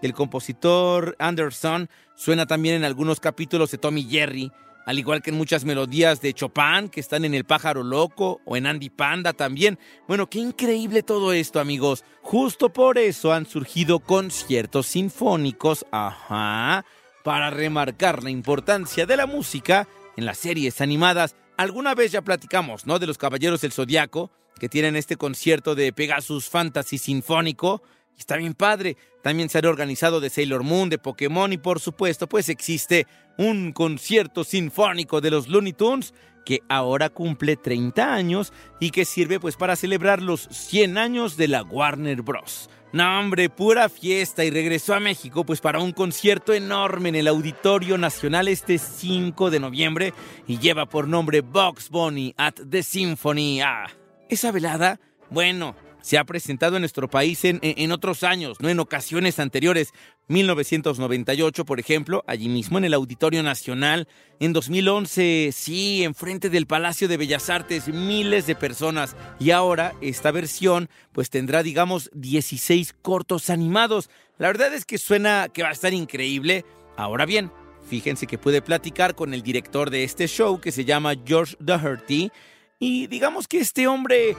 del 0.00 0.14
compositor 0.14 1.16
Anderson, 1.18 1.88
suena 2.14 2.46
también 2.46 2.76
en 2.76 2.84
algunos 2.84 3.20
capítulos 3.20 3.70
de 3.70 3.78
Tommy 3.78 4.04
Jerry 4.04 4.52
al 4.86 4.98
igual 4.98 5.22
que 5.22 5.30
en 5.30 5.36
muchas 5.36 5.64
melodías 5.64 6.20
de 6.20 6.34
Chopin 6.34 6.88
que 6.90 7.00
están 7.00 7.24
en 7.24 7.34
El 7.34 7.44
pájaro 7.44 7.82
loco 7.82 8.40
o 8.44 8.56
en 8.56 8.66
Andy 8.66 8.90
Panda 8.90 9.32
también. 9.32 9.78
Bueno, 10.06 10.28
qué 10.28 10.38
increíble 10.38 11.02
todo 11.02 11.32
esto, 11.32 11.60
amigos. 11.60 12.04
Justo 12.22 12.72
por 12.72 12.98
eso 12.98 13.32
han 13.32 13.46
surgido 13.46 14.00
conciertos 14.00 14.86
sinfónicos, 14.86 15.86
ajá, 15.90 16.84
para 17.22 17.50
remarcar 17.50 18.22
la 18.22 18.30
importancia 18.30 19.06
de 19.06 19.16
la 19.16 19.26
música 19.26 19.88
en 20.16 20.26
las 20.26 20.38
series 20.38 20.80
animadas. 20.80 21.36
Alguna 21.56 21.94
vez 21.94 22.12
ya 22.12 22.22
platicamos, 22.22 22.86
¿no? 22.86 22.98
De 22.98 23.06
los 23.06 23.18
Caballeros 23.18 23.60
del 23.60 23.72
Zodiaco, 23.72 24.30
que 24.58 24.68
tienen 24.68 24.96
este 24.96 25.16
concierto 25.16 25.74
de 25.74 25.92
Pegasus 25.92 26.48
Fantasy 26.48 26.98
Sinfónico 26.98 27.82
está 28.18 28.36
bien 28.36 28.54
padre. 28.54 28.96
También 29.22 29.48
se 29.48 29.58
ha 29.58 29.68
organizado 29.68 30.20
de 30.20 30.30
Sailor 30.30 30.62
Moon, 30.62 30.90
de 30.90 30.98
Pokémon 30.98 31.52
y 31.52 31.58
por 31.58 31.80
supuesto 31.80 32.28
pues 32.28 32.48
existe 32.48 33.06
un 33.38 33.72
concierto 33.72 34.44
sinfónico 34.44 35.20
de 35.20 35.30
los 35.30 35.48
Looney 35.48 35.72
Tunes 35.72 36.14
que 36.44 36.60
ahora 36.68 37.08
cumple 37.08 37.56
30 37.56 38.14
años 38.14 38.52
y 38.80 38.90
que 38.90 39.04
sirve 39.04 39.40
pues 39.40 39.56
para 39.56 39.76
celebrar 39.76 40.22
los 40.22 40.42
100 40.50 40.98
años 40.98 41.36
de 41.36 41.48
la 41.48 41.62
Warner 41.62 42.22
Bros. 42.22 42.68
No, 42.92 43.18
hombre, 43.18 43.48
pura 43.48 43.88
fiesta 43.88 44.44
y 44.44 44.50
regresó 44.50 44.94
a 44.94 45.00
México 45.00 45.44
pues 45.44 45.60
para 45.60 45.80
un 45.80 45.90
concierto 45.90 46.52
enorme 46.52 47.08
en 47.08 47.16
el 47.16 47.26
Auditorio 47.26 47.98
Nacional 47.98 48.46
este 48.46 48.78
5 48.78 49.50
de 49.50 49.58
noviembre 49.58 50.14
y 50.46 50.58
lleva 50.58 50.86
por 50.86 51.08
nombre 51.08 51.40
Box 51.40 51.90
Bunny 51.90 52.34
at 52.36 52.54
the 52.70 52.84
Symphony. 52.84 53.62
Ah, 53.62 53.88
esa 54.28 54.52
velada, 54.52 55.00
bueno, 55.28 55.74
se 56.04 56.18
ha 56.18 56.24
presentado 56.24 56.76
en 56.76 56.82
nuestro 56.82 57.08
país 57.08 57.40
en, 57.44 57.92
otros 57.92 58.24
años, 58.24 58.58
no 58.60 58.68
en 58.68 58.78
ocasiones 58.78 59.38
anteriores. 59.38 59.94
1998, 60.28 61.64
por 61.64 61.80
ejemplo, 61.80 62.22
allí 62.26 62.50
mismo 62.50 62.76
en 62.76 62.84
el 62.84 62.92
Auditorio 62.92 63.42
Nacional. 63.42 64.06
En 64.38 64.52
2011, 64.52 65.48
sí, 65.54 66.04
enfrente 66.04 66.50
del 66.50 66.66
Palacio 66.66 67.08
de 67.08 67.16
Bellas 67.16 67.48
Artes, 67.48 67.88
miles 67.88 68.46
de 68.46 68.54
personas. 68.54 69.16
Y 69.40 69.50
ahora 69.50 69.94
esta 70.02 70.30
versión, 70.30 70.90
pues 71.12 71.30
tendrá, 71.30 71.62
digamos, 71.62 72.10
16 72.12 72.94
cortos 73.00 73.48
animados. 73.48 74.10
La 74.36 74.48
verdad 74.48 74.74
es 74.74 74.84
que 74.84 74.98
suena 74.98 75.48
que 75.48 75.62
va 75.62 75.70
a 75.70 75.72
estar 75.72 75.94
increíble. 75.94 76.66
Ahora 76.98 77.24
bien, 77.24 77.50
fíjense 77.88 78.26
que 78.26 78.36
puede 78.36 78.60
platicar 78.60 79.14
con 79.14 79.32
el 79.32 79.42
director 79.42 79.88
de 79.88 80.04
este 80.04 80.28
show 80.28 80.60
que 80.60 80.70
se 80.70 80.84
llama 80.84 81.14
George 81.24 81.56
Doherty. 81.60 82.30
Y 82.78 83.06
digamos 83.06 83.48
que 83.48 83.60
este 83.60 83.86
hombre 83.86 84.36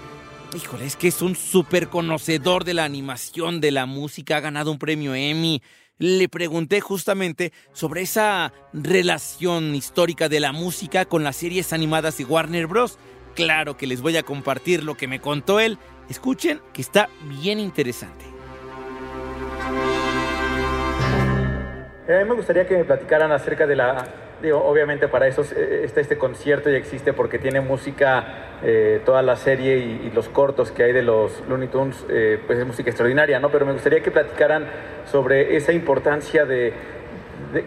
Híjole, 0.55 0.85
es 0.85 0.95
que 0.95 1.09
es 1.09 1.21
un 1.21 1.35
súper 1.35 1.89
conocedor 1.89 2.63
de 2.63 2.73
la 2.73 2.85
animación, 2.85 3.59
de 3.59 3.71
la 3.71 3.85
música, 3.85 4.37
ha 4.37 4.39
ganado 4.39 4.71
un 4.71 4.79
premio 4.79 5.13
Emmy. 5.13 5.61
Le 5.97 6.29
pregunté 6.29 6.79
justamente 6.79 7.51
sobre 7.73 8.03
esa 8.03 8.53
relación 8.71 9.75
histórica 9.75 10.29
de 10.29 10.39
la 10.39 10.53
música 10.53 11.03
con 11.03 11.25
las 11.25 11.35
series 11.35 11.73
animadas 11.73 12.17
de 12.17 12.23
Warner 12.23 12.67
Bros. 12.67 12.97
Claro 13.35 13.75
que 13.75 13.85
les 13.85 14.01
voy 14.01 14.15
a 14.15 14.23
compartir 14.23 14.81
lo 14.83 14.95
que 14.95 15.09
me 15.09 15.19
contó 15.19 15.59
él. 15.59 15.77
Escuchen 16.07 16.61
que 16.71 16.81
está 16.81 17.09
bien 17.41 17.59
interesante. 17.59 18.23
A 22.07 22.17
mí 22.17 22.29
me 22.29 22.35
gustaría 22.35 22.65
que 22.65 22.77
me 22.77 22.85
platicaran 22.85 23.33
acerca 23.33 23.67
de 23.67 23.75
la 23.75 24.24
Obviamente 24.51 25.07
para 25.07 25.27
eso 25.27 25.41
está 25.41 26.01
este 26.01 26.17
concierto 26.17 26.69
y 26.69 26.75
existe 26.75 27.13
porque 27.13 27.39
tiene 27.39 27.61
música, 27.61 28.57
eh, 28.63 29.01
toda 29.05 29.21
la 29.21 29.35
serie 29.35 29.77
y, 29.77 30.11
los 30.13 30.29
cortos 30.29 30.71
que 30.71 30.83
hay 30.83 30.93
de 30.93 31.01
los 31.01 31.41
Looney 31.49 31.67
Tunes, 31.67 32.05
eh, 32.09 32.39
pues 32.45 32.59
es 32.59 32.65
música 32.65 32.89
extraordinaria, 32.89 33.39
¿no? 33.39 33.49
Pero 33.49 33.65
me 33.65 33.73
gustaría 33.73 34.01
que 34.01 34.11
platicaran 34.11 34.65
sobre 35.05 35.57
esa 35.57 35.73
importancia 35.73 36.45
de 36.45 36.73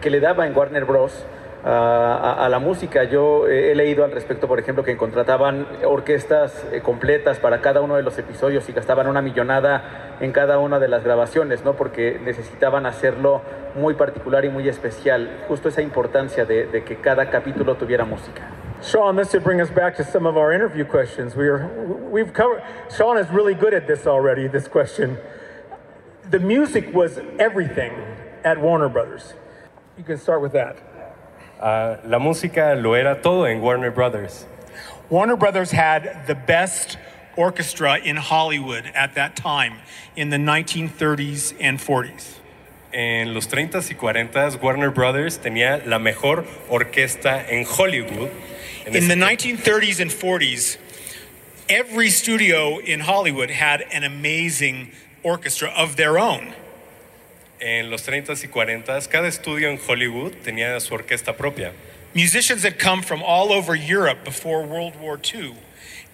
que 0.01 0.09
le 0.09 0.19
daba 0.19 0.47
en 0.47 0.55
Warner 0.55 0.85
Bros. 0.85 1.25
A, 1.63 2.45
a, 2.45 2.47
la 2.47 2.59
música. 2.59 3.03
Yo 3.03 3.45
eh, 3.45 3.71
he 3.71 3.75
leído 3.75 4.05
al 4.05 4.11
respecto, 4.11 4.47
por 4.47 4.59
ejemplo, 4.59 4.83
que 4.83 4.95
contrataban 4.95 5.67
orquestas 5.85 6.65
eh, 6.71 6.79
completas 6.79 7.37
para 7.39 7.59
cada 7.59 7.81
uno 7.81 7.97
de 7.97 8.03
los 8.03 8.17
episodios 8.17 8.69
y 8.69 8.71
gastaban 8.71 9.07
una 9.07 9.21
millonada 9.21 10.15
en 10.21 10.31
cada 10.31 10.57
una 10.57 10.79
de 10.79 10.87
las 10.87 11.03
grabaciones, 11.03 11.65
¿no? 11.65 11.73
Porque 11.73 12.17
necesitaban 12.23 12.85
hacerlo 12.85 13.41
muy 13.75 13.93
particular 13.95 14.45
y 14.45 14.49
muy 14.49 14.69
especial. 14.69 15.43
Justo 15.49 15.67
esa 15.67 15.81
importancia 15.81 16.45
de, 16.45 16.67
de 16.67 16.83
que 16.85 16.95
cada 17.01 17.29
capítulo 17.29 17.75
tuviera 17.75 18.05
música. 18.05 18.47
Sean, 18.81 19.17
this 19.17 19.31
should 19.31 19.43
bring 19.43 19.59
us 19.59 19.69
back 19.69 19.97
to 19.97 20.05
some 20.05 20.25
of 20.25 20.37
our 20.37 20.53
interview 20.53 20.85
questions. 20.85 21.35
We 21.35 21.47
are, 21.47 21.67
we've 22.09 22.33
covered. 22.33 22.63
Sean 22.95 23.17
is 23.17 23.29
really 23.29 23.53
good 23.53 23.73
at 23.73 23.87
this 23.87 24.07
already. 24.07 24.47
This 24.47 24.69
question. 24.69 25.17
The 26.29 26.39
music 26.39 26.93
was 26.93 27.19
everything 27.37 27.91
at 28.45 28.61
Warner 28.61 28.87
Brothers. 28.87 29.33
You 29.97 30.05
can 30.05 30.17
start 30.17 30.41
with 30.41 30.53
that. 30.53 30.77
Uh, 31.59 31.97
la 32.05 32.19
música 32.19 32.73
lo 32.81 32.93
era 32.93 33.21
todo 33.21 33.43
en 33.45 33.59
Warner 33.59 33.91
Brothers. 33.91 34.45
Warner 35.09 35.35
Brothers 35.35 35.71
had 35.71 36.25
the 36.25 36.35
best 36.35 36.97
orchestra 37.35 37.97
in 37.97 38.15
Hollywood 38.15 38.85
at 38.95 39.15
that 39.15 39.35
time 39.35 39.79
in 40.15 40.29
the 40.29 40.37
1930s 40.37 41.53
and 41.59 41.77
40s. 41.77 42.35
En 42.93 43.33
los 43.33 43.45
30s 43.47 43.91
y 43.91 43.95
40s, 43.95 44.61
Warner 44.61 44.89
Brothers 44.89 45.37
tenía 45.37 45.85
la 45.85 45.99
mejor 45.99 46.45
orquesta 46.69 47.45
en 47.49 47.65
Hollywood. 47.65 48.31
En, 48.85 48.95
in 48.95 49.07
the 49.09 49.15
1930s 49.15 49.99
and 49.99 50.09
40s, 50.09 50.77
every 51.67 52.09
studio 52.09 52.79
in 52.79 53.01
Hollywood 53.01 53.49
had 53.49 53.83
an 53.91 54.03
amazing 54.03 54.91
orchestra 55.23 55.69
of 55.75 55.97
their 55.97 56.17
own. 56.17 56.53
En 57.59 57.89
los 57.89 58.07
30s 58.07 58.43
y 58.43 58.47
40s, 58.47 59.09
cada 59.09 59.27
estudio 59.27 59.69
en 59.69 59.77
Hollywood 59.77 60.31
tenía 60.43 60.79
su 60.79 60.93
orquesta 60.93 61.35
propia. 61.35 61.73
Musicians 62.13 62.63
had 62.63 62.79
come 62.79 63.01
from 63.01 63.21
all 63.21 63.51
over 63.51 63.75
Europe 63.75 64.23
before 64.23 64.63
World 64.63 64.95
War 64.95 65.19
II, 65.21 65.55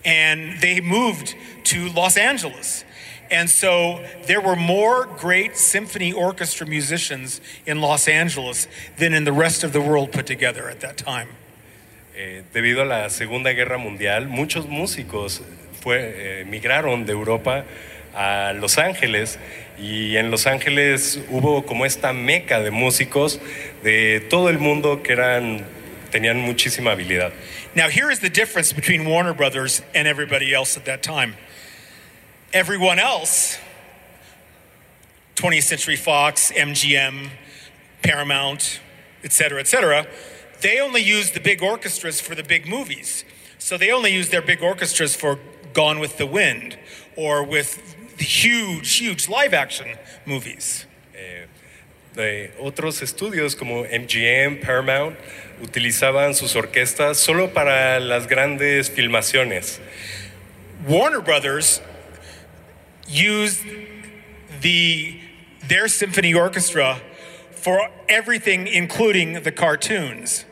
and 0.04 0.60
they 0.60 0.82
moved 0.82 1.36
to 1.66 1.90
Los 1.90 2.18
Angeles. 2.18 2.84
And 3.30 3.50
so 3.50 4.04
there 4.28 4.42
were 4.42 4.56
more 4.56 5.06
great 5.06 5.56
symphony 5.56 6.12
orchestra 6.12 6.68
musicians 6.68 7.42
in 7.66 7.80
Los 7.80 8.08
Angeles 8.08 8.68
than 8.98 9.14
in 9.14 9.24
the 9.24 9.32
rest 9.32 9.64
of 9.64 9.72
the 9.72 9.82
world 9.82 10.12
put 10.12 10.26
together 10.26 10.70
at 10.70 10.82
that 10.82 10.98
time. 10.98 11.30
Eh, 12.16 12.44
debido 12.54 12.82
a 12.82 12.86
la 12.86 13.08
Segunda 13.10 13.54
Guerra 13.54 13.78
Mundial, 13.78 14.28
muchos 14.28 14.66
músicos 14.68 15.42
fue, 15.82 16.14
eh, 16.16 16.46
migraron 16.46 17.06
de 17.06 17.12
Europa 17.12 17.66
a 18.16 18.54
Los 18.54 18.78
Ángeles 18.78 19.38
y 19.78 20.16
en 20.18 20.32
Los 20.32 20.48
Ángeles 20.48 21.20
hubo 21.30 21.66
como 21.66 21.86
esta 21.86 22.14
meca 22.14 22.62
de 22.62 22.72
músicos 22.72 23.40
de 23.84 24.22
todo 24.30 24.50
el 24.50 24.58
mundo 24.58 25.04
que 25.04 25.14
eran 25.14 25.66
tenían 26.12 26.40
muchísima 26.40 26.92
habilidad. 26.92 27.34
Now 27.76 27.90
here 27.90 28.10
is 28.10 28.20
the 28.20 28.30
difference 28.30 28.72
between 28.72 29.06
Warner 29.06 29.34
Brothers 29.34 29.82
and 29.94 30.08
everybody 30.08 30.54
else 30.54 30.78
at 30.78 30.86
that 30.86 31.04
time. 31.04 31.36
Everyone 32.54 33.00
else 33.00 33.60
20th 35.36 35.64
Century 35.64 35.98
Fox, 35.98 36.52
MGM, 36.54 37.30
Paramount, 38.02 38.80
etc., 39.24 39.60
etc., 39.60 40.08
they 40.62 40.80
only 40.80 41.02
used 41.02 41.34
the 41.34 41.42
big 41.42 41.62
orchestras 41.62 42.22
for 42.22 42.34
the 42.34 42.44
big 42.44 42.66
movies. 42.66 43.26
So 43.60 43.78
they 43.78 43.92
only 43.92 44.14
used 44.14 44.32
their 44.32 44.42
big 44.42 44.64
orchestras 44.64 45.16
for 45.16 45.38
Gone 45.74 46.00
with 46.00 46.18
the 46.18 46.26
Wind 46.26 46.78
or 47.18 47.44
with 47.44 47.96
huge, 48.18 48.98
huge 48.98 49.28
live 49.30 49.54
action 49.54 49.88
movies. 50.26 50.86
Eh, 51.14 51.48
de 52.16 52.52
otros 52.60 53.02
estudios 53.02 53.56
como 53.56 53.84
MGM, 53.84 54.62
Paramount, 54.62 55.18
utilizaban 55.62 56.34
sus 56.34 56.56
orquestas 56.56 57.18
solo 57.18 57.54
para 57.54 58.00
las 58.00 58.28
grandes 58.28 58.90
filmaciones. 58.90 59.80
Warner 60.88 61.22
Brothers 61.22 61.82
used 63.08 63.66
the, 64.62 65.20
their 65.68 65.88
symphony 65.88 66.34
orchestra 66.34 67.02
for 67.52 67.90
everything, 68.08 68.68
including 68.68 69.42
the 69.44 69.52
cartoons. 69.52 70.46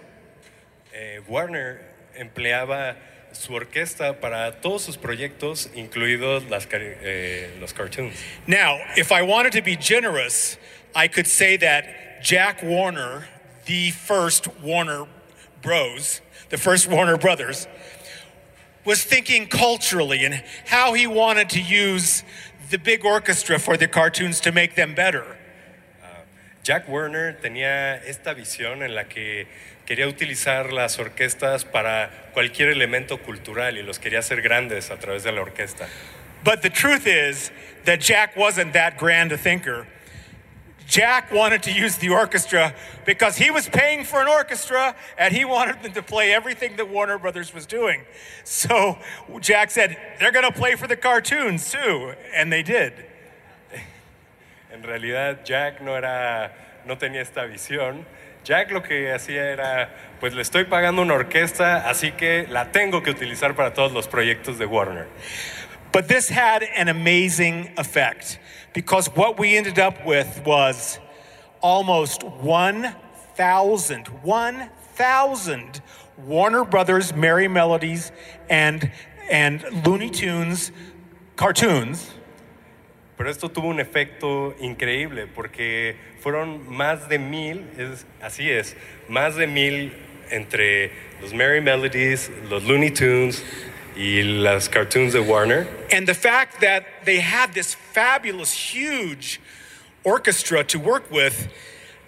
Eh, 0.93 1.19
Warner 1.28 1.82
empleaba 2.19 2.95
su 3.33 3.53
orquesta 3.53 4.19
para 4.19 4.61
todos 4.61 4.83
sus 4.83 4.97
proyectos, 4.97 5.69
incluidos 5.75 6.49
las, 6.49 6.67
eh, 6.71 7.49
los 7.59 7.73
cartoons. 7.73 8.15
Now, 8.47 8.79
if 8.95 9.11
I 9.11 9.21
wanted 9.21 9.53
to 9.53 9.61
be 9.61 9.75
generous, 9.75 10.57
I 10.95 11.07
could 11.07 11.27
say 11.27 11.57
that 11.57 12.23
Jack 12.23 12.63
Warner, 12.63 13.27
the 13.65 13.91
first 13.91 14.47
Warner 14.61 15.07
Bros, 15.61 16.21
the 16.49 16.57
first 16.57 16.87
Warner 16.87 17.17
Brothers, 17.17 17.67
was 18.85 19.03
thinking 19.03 19.47
culturally 19.47 20.25
and 20.25 20.43
how 20.67 20.93
he 20.93 21.07
wanted 21.07 21.49
to 21.49 21.61
use 21.61 22.23
the 22.69 22.77
big 22.77 23.05
orchestra 23.05 23.59
for 23.59 23.77
the 23.77 23.87
cartoons 23.87 24.39
to 24.41 24.51
make 24.51 24.75
them 24.75 24.93
better. 24.93 25.37
Uh, 26.03 26.07
Jack 26.63 26.87
Warner 26.87 27.37
tenía 27.41 28.01
esta 28.05 28.33
visión 28.33 28.83
en 28.83 28.93
la 28.93 29.03
que 29.03 29.47
quería 29.85 30.07
utilizar 30.07 30.71
las 30.71 30.99
orquestas 30.99 31.65
para 31.65 32.09
cualquier 32.33 32.69
elemento 32.69 33.17
cultural 33.19 33.77
y 33.77 33.83
los 33.83 33.99
quería 33.99 34.19
hacer 34.19 34.41
grandes 34.41 34.91
a 34.91 34.97
través 34.97 35.23
de 35.23 35.31
la 35.31 35.41
orquesta. 35.41 35.87
But 36.43 36.61
the 36.61 36.69
truth 36.69 37.07
is 37.07 37.51
that 37.85 37.99
Jack 37.99 38.35
wasn't 38.35 38.73
that 38.73 38.97
grand 38.97 39.31
a 39.31 39.37
thinker. 39.37 39.87
Jack 40.87 41.31
wanted 41.31 41.63
to 41.63 41.71
use 41.71 41.97
the 41.97 42.09
orchestra 42.09 42.75
because 43.05 43.37
he 43.37 43.49
was 43.49 43.69
paying 43.69 44.03
for 44.03 44.21
an 44.21 44.27
orchestra 44.27 44.95
and 45.17 45.33
he 45.33 45.45
wanted 45.45 45.81
them 45.81 45.93
to 45.93 46.03
play 46.03 46.33
everything 46.33 46.75
that 46.75 46.89
Warner 46.89 47.17
Brothers 47.17 47.53
was 47.53 47.65
doing. 47.65 48.03
So 48.43 48.97
Jack 49.39 49.71
said, 49.71 49.97
they're 50.19 50.31
going 50.31 50.45
to 50.45 50.51
play 50.51 50.75
for 50.75 50.87
the 50.87 50.97
cartoons 50.97 51.71
too. 51.71 52.13
And 52.35 52.51
they 52.51 52.63
did. 52.63 52.93
En 54.71 54.81
realidad, 54.81 55.45
Jack 55.45 55.81
no, 55.81 55.93
era, 55.93 56.51
no 56.85 56.95
tenía 56.95 57.21
esta 57.21 57.41
visión. 57.47 58.05
Jack 58.43 58.71
lo 58.71 58.82
que 58.82 59.12
hacía 59.13 59.51
era, 59.51 59.89
pues 60.19 60.34
le 60.34 60.41
estoy 60.41 60.65
pagando 60.65 61.01
una 61.01 61.13
orquesta, 61.13 61.89
así 61.89 62.12
que 62.12 62.45
la 62.49 62.71
tengo 62.71 63.01
que 63.01 63.10
utilizar 63.12 63.56
para 63.56 63.73
todos 63.73 63.93
los 63.93 64.08
proyectos 64.08 64.58
de 64.58 64.65
Warner. 64.65 65.08
But 65.93 66.08
this 66.08 66.29
had 66.29 66.63
an 66.63 66.89
amazing 66.89 67.71
effect 67.77 68.39
because 68.73 69.08
what 69.15 69.39
we 69.39 69.56
ended 69.56 69.79
up 69.79 70.06
with 70.06 70.41
was 70.45 70.99
almost 71.62 72.23
1,000, 72.23 74.08
1,000 74.08 75.82
Warner 76.17 76.63
Brothers 76.65 77.15
Merry 77.15 77.47
Melodies 77.47 78.12
and, 78.49 78.91
and 79.29 79.63
Looney 79.86 80.10
Tunes 80.10 80.71
cartoons. 81.36 82.12
Pero 83.17 83.30
esto 83.30 83.49
tuvo 83.49 83.67
un 83.67 83.80
efecto 83.80 84.56
increíble 84.60 85.28
porque 85.28 85.95
fueron 86.19 86.67
más 86.67 87.10
de 87.10 87.19
mil, 87.19 87.65
es, 87.78 88.06
así 88.21 88.49
es, 88.49 88.76
más 89.08 89.36
de 89.36 89.45
mil 89.45 89.93
entre 90.32 90.91
los 91.21 91.34
Merry 91.34 91.62
Melodies, 91.62 92.32
los 92.49 92.63
Looney 92.63 92.89
Tunes 92.89 93.43
y 93.95 94.23
las 94.23 94.67
cartoons 94.67 95.13
de 95.13 95.21
Warner. 95.21 95.67
And 95.91 96.08
the 96.08 96.15
fact 96.15 96.62
that 96.62 96.86
they 97.06 97.19
had 97.19 97.54
this 97.54 97.76
fabulous, 97.76 98.52
huge 98.52 99.39
orchestra 100.04 100.63
to 100.65 100.80
work 100.80 101.10
with 101.12 101.52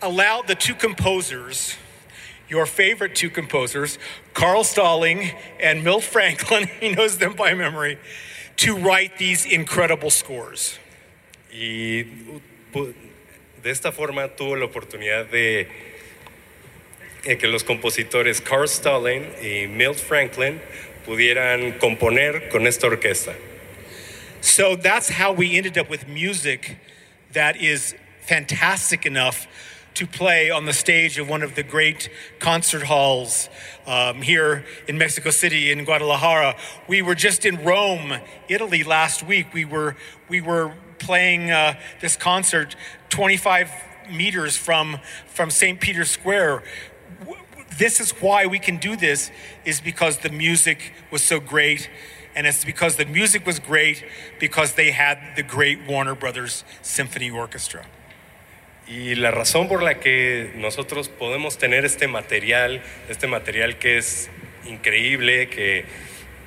allowed 0.01 0.47
the 0.47 0.55
two 0.55 0.75
composers, 0.75 1.75
your 2.49 2.65
favorite 2.65 3.15
two 3.15 3.29
composers, 3.29 3.97
Carl 4.33 4.63
Stalling 4.63 5.31
and 5.59 5.83
Milt 5.83 6.03
Franklin, 6.03 6.67
he 6.79 6.89
knows 6.93 7.17
them 7.19 7.33
by 7.33 7.53
memory, 7.53 7.99
to 8.57 8.75
write 8.75 9.17
these 9.17 9.45
incredible 9.45 10.09
scores. 10.09 10.79
Y 11.57 12.03
de 13.63 13.71
esta 13.71 13.93
forma 13.93 14.27
tuvo 14.35 14.57
la 14.57 14.65
oportunidad 14.65 15.25
de 15.27 15.69
que 17.23 17.47
los 17.47 17.63
compositores 17.63 18.41
Carl 18.41 18.67
Stalling 18.67 19.23
y 19.41 19.67
Milt 19.67 19.97
Franklin 19.97 20.59
pudieran 21.05 21.79
componer 21.79 22.49
con 22.49 22.67
esta 22.67 22.87
orquesta. 22.87 23.33
So 24.41 24.75
that's 24.75 25.09
how 25.09 25.31
we 25.31 25.57
ended 25.57 25.77
up 25.77 25.89
with 25.89 26.09
music 26.09 26.77
that 27.31 27.55
is 27.55 27.95
fantastic 28.27 29.05
enough 29.05 29.47
to 29.93 30.05
play 30.05 30.51
on 30.51 30.65
the 30.65 30.73
stage 30.73 31.17
of 31.17 31.29
one 31.29 31.41
of 31.41 31.55
the 31.55 31.63
great 31.63 32.09
concert 32.39 32.83
halls 32.83 33.49
um, 33.87 34.21
here 34.21 34.65
in 34.89 34.97
Mexico 34.97 35.29
City, 35.29 35.71
in 35.71 35.85
Guadalajara. 35.85 36.55
We 36.89 37.01
were 37.01 37.15
just 37.15 37.45
in 37.45 37.63
Rome, 37.63 38.13
Italy 38.49 38.83
last 38.83 39.23
week. 39.23 39.53
We 39.53 39.63
were, 39.63 39.95
we 40.27 40.41
were 40.41 40.73
playing 40.99 41.51
uh, 41.51 41.79
this 42.01 42.15
concert 42.15 42.75
25 43.09 43.71
meters 44.11 44.57
from, 44.57 44.99
from 45.27 45.49
St. 45.49 45.79
Peter's 45.79 46.09
Square. 46.09 46.63
This 47.77 47.99
is 47.99 48.11
why 48.21 48.45
we 48.45 48.59
can 48.59 48.77
do 48.77 48.95
this, 48.95 49.31
is 49.65 49.81
because 49.81 50.19
the 50.19 50.29
music 50.29 50.93
was 51.11 51.21
so 51.23 51.39
great. 51.39 51.89
And 52.35 52.45
it's 52.45 52.65
because 52.65 52.97
the 52.97 53.05
music 53.05 53.45
was 53.45 53.59
great 53.59 54.03
because 54.39 54.73
they 54.73 54.91
had 54.91 55.17
the 55.35 55.43
great 55.43 55.79
Warner 55.87 56.15
Brothers 56.15 56.65
Symphony 56.81 57.31
Orchestra. 57.31 57.85
Y 58.87 59.15
la 59.15 59.31
razón 59.31 59.67
por 59.67 59.81
la 59.81 59.95
que 59.95 60.51
nosotros 60.55 61.09
podemos 61.09 61.57
tener 61.57 61.85
este 61.85 62.07
material, 62.07 62.83
este 63.09 63.25
material 63.27 63.79
que 63.79 63.97
es 63.97 64.29
increíble, 64.67 65.49
que 65.49 65.85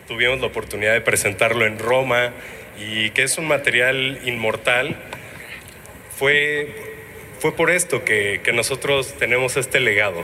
tuvimos 0.06 0.40
la 0.40 0.46
oportunidad 0.46 0.92
de 0.92 1.00
presentarlo 1.00 1.66
en 1.66 1.78
Roma 1.78 2.32
y 2.80 3.10
que 3.10 3.22
es 3.22 3.38
un 3.38 3.46
material 3.46 4.20
inmortal, 4.24 4.96
fue, 6.16 6.74
fue 7.38 7.52
por 7.52 7.70
esto 7.70 8.04
que, 8.04 8.40
que 8.44 8.52
nosotros 8.52 9.14
tenemos 9.18 9.56
este 9.56 9.80
legado. 9.80 10.22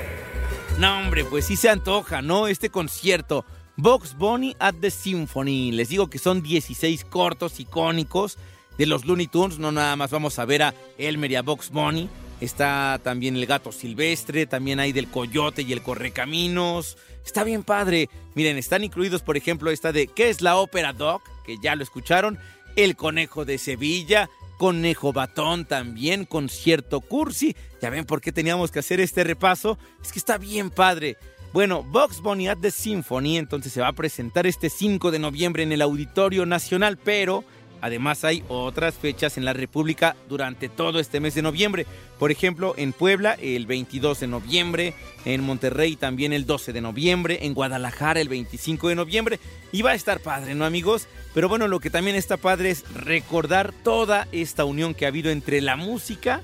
No, 0.79 0.99
hombre, 0.99 1.25
pues 1.25 1.47
sí 1.47 1.57
se 1.57 1.69
antoja, 1.69 2.23
¿no? 2.23 2.49
Este 2.49 2.71
concierto. 2.71 3.45
Box 3.77 4.17
Bunny 4.17 4.57
at 4.59 4.75
the 4.81 4.91
Symphony. 4.91 5.73
Les 5.73 5.89
digo 5.89 6.09
que 6.09 6.19
son 6.19 6.43
16 6.43 7.05
cortos 7.05 7.59
icónicos 7.61 8.39
de 8.79 8.87
los 8.87 9.05
Looney 9.05 9.27
Tunes. 9.27 9.59
No 9.59 9.73
nada 9.73 9.97
más 9.97 10.11
vamos 10.11 10.39
a 10.39 10.45
ver 10.45 10.63
a 10.63 10.75
Elmer 10.99 11.31
y 11.31 11.37
a 11.37 11.43
Box 11.43 11.71
Bunny. 11.71 12.09
Está 12.41 13.01
también 13.03 13.37
el 13.37 13.47
gato 13.47 13.73
silvestre, 13.73 14.47
también 14.47 14.81
hay 14.81 14.93
del 14.93 15.09
coyote 15.09 15.63
y 15.63 15.73
el 15.73 15.83
correcaminos. 15.83 16.97
Está 17.25 17.45
bien 17.45 17.63
padre. 17.63 18.09
Miren, 18.35 18.59
están 18.59 18.85
incluidos, 18.85 19.23
por 19.23 19.37
ejemplo, 19.37 19.71
esta 19.71 19.93
de 19.93 20.09
¿Qué 20.09 20.29
es 20.31 20.43
la 20.43 20.57
ópera 20.57 20.93
Doc? 20.93 21.23
Que 21.47 21.57
ya 21.63 21.75
lo 21.75 21.83
escucharon. 21.83 22.39
El 22.77 22.97
conejo 22.97 23.45
de 23.45 23.59
Sevilla. 23.59 24.29
Conejo 24.59 25.13
Batón 25.13 25.65
también, 25.65 26.27
concierto 26.27 27.01
cursi. 27.01 27.57
Ya 27.83 27.91
ven 27.91 28.05
por 28.05 28.21
qué 28.21 28.31
teníamos 28.33 28.71
que 28.71 28.79
hacer 28.79 29.01
este 29.01 29.25
repaso. 29.25 29.79
Es 30.03 30.13
que 30.13 30.19
está 30.19 30.39
bien 30.39 30.71
padre. 30.71 31.17
Bueno, 31.53 31.85
Box 31.85 32.21
Bunny 32.21 32.49
at 32.49 32.59
the 32.59 32.71
Symphony 32.71 33.39
entonces 33.39 33.73
se 33.73 33.81
va 33.81 33.89
a 33.89 33.93
presentar 33.93 34.47
este 34.47 34.71
5 34.71 35.11
de 35.11 35.21
noviembre 35.21 35.63
en 35.63 35.71
el 35.71 35.83
Auditorio 35.83 36.47
Nacional, 36.47 36.99
pero 36.99 37.45
además 37.85 38.25
hay 38.25 38.43
otras 38.49 38.95
fechas 38.95 39.37
en 39.37 39.45
la 39.45 39.53
República 39.53 40.17
durante 40.27 40.71
todo 40.71 40.99
este 40.99 41.21
mes 41.21 41.35
de 41.35 41.43
noviembre. 41.43 41.85
Por 42.19 42.31
ejemplo, 42.31 42.73
en 42.79 42.95
Puebla 42.95 43.37
el 43.39 43.67
22 43.67 44.21
de 44.21 44.27
noviembre, 44.27 44.95
en 45.27 45.43
Monterrey 45.43 45.95
también 45.95 46.33
el 46.33 46.47
12 46.47 46.73
de 46.73 46.81
noviembre, 46.81 47.41
en 47.43 47.53
Guadalajara 47.53 48.23
el 48.23 48.31
25 48.31 48.89
de 48.89 48.95
noviembre. 48.95 49.39
Y 49.71 49.83
va 49.83 49.91
a 49.91 49.95
estar 49.95 50.21
padre, 50.21 50.55
¿no 50.55 50.65
amigos? 50.65 51.09
Pero 51.35 51.51
bueno, 51.51 51.69
lo 51.69 51.79
que 51.79 51.91
también 51.91 52.17
está 52.17 52.39
padre 52.39 52.71
es 52.71 52.91
recordar 52.95 53.75
toda 53.83 54.29
esta 54.33 54.65
unión 54.65 54.95
que 54.95 55.05
ha 55.05 55.09
habido 55.09 55.31
entre 55.31 55.61
la 55.61 55.77
música 55.77 56.41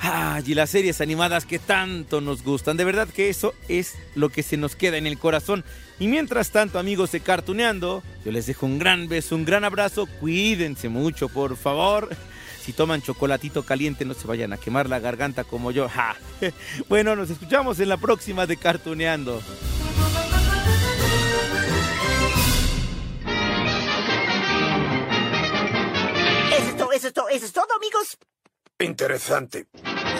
Ah, 0.00 0.40
y 0.44 0.54
las 0.54 0.70
series 0.70 1.00
animadas 1.00 1.46
que 1.46 1.58
tanto 1.58 2.20
nos 2.20 2.42
gustan. 2.42 2.76
De 2.76 2.84
verdad 2.84 3.08
que 3.08 3.28
eso 3.28 3.54
es 3.68 3.94
lo 4.14 4.28
que 4.28 4.42
se 4.42 4.56
nos 4.56 4.76
queda 4.76 4.96
en 4.96 5.06
el 5.06 5.18
corazón. 5.18 5.64
Y 5.98 6.08
mientras 6.08 6.50
tanto, 6.50 6.78
amigos 6.78 7.12
de 7.12 7.20
Cartuneando, 7.20 8.02
yo 8.24 8.32
les 8.32 8.46
dejo 8.46 8.66
un 8.66 8.78
gran 8.78 9.08
beso, 9.08 9.34
un 9.34 9.44
gran 9.44 9.64
abrazo. 9.64 10.06
Cuídense 10.20 10.88
mucho, 10.88 11.28
por 11.28 11.56
favor. 11.56 12.10
Si 12.60 12.72
toman 12.72 13.00
chocolatito 13.00 13.62
caliente, 13.62 14.04
no 14.04 14.14
se 14.14 14.26
vayan 14.26 14.52
a 14.52 14.56
quemar 14.56 14.88
la 14.88 14.98
garganta 14.98 15.44
como 15.44 15.70
yo. 15.70 15.88
Bueno, 16.88 17.16
nos 17.16 17.30
escuchamos 17.30 17.78
en 17.80 17.88
la 17.88 17.96
próxima 17.96 18.46
de 18.46 18.56
Cartuneando. 18.56 19.40
Eso 26.52 26.68
es 26.68 26.76
todo, 26.76 26.92
eso 26.92 27.06
es 27.08 27.12
todo, 27.14 27.28
eso 27.28 27.46
es 27.46 27.52
todo, 27.52 27.68
amigos. 27.76 28.18
Interesante. 28.78 29.66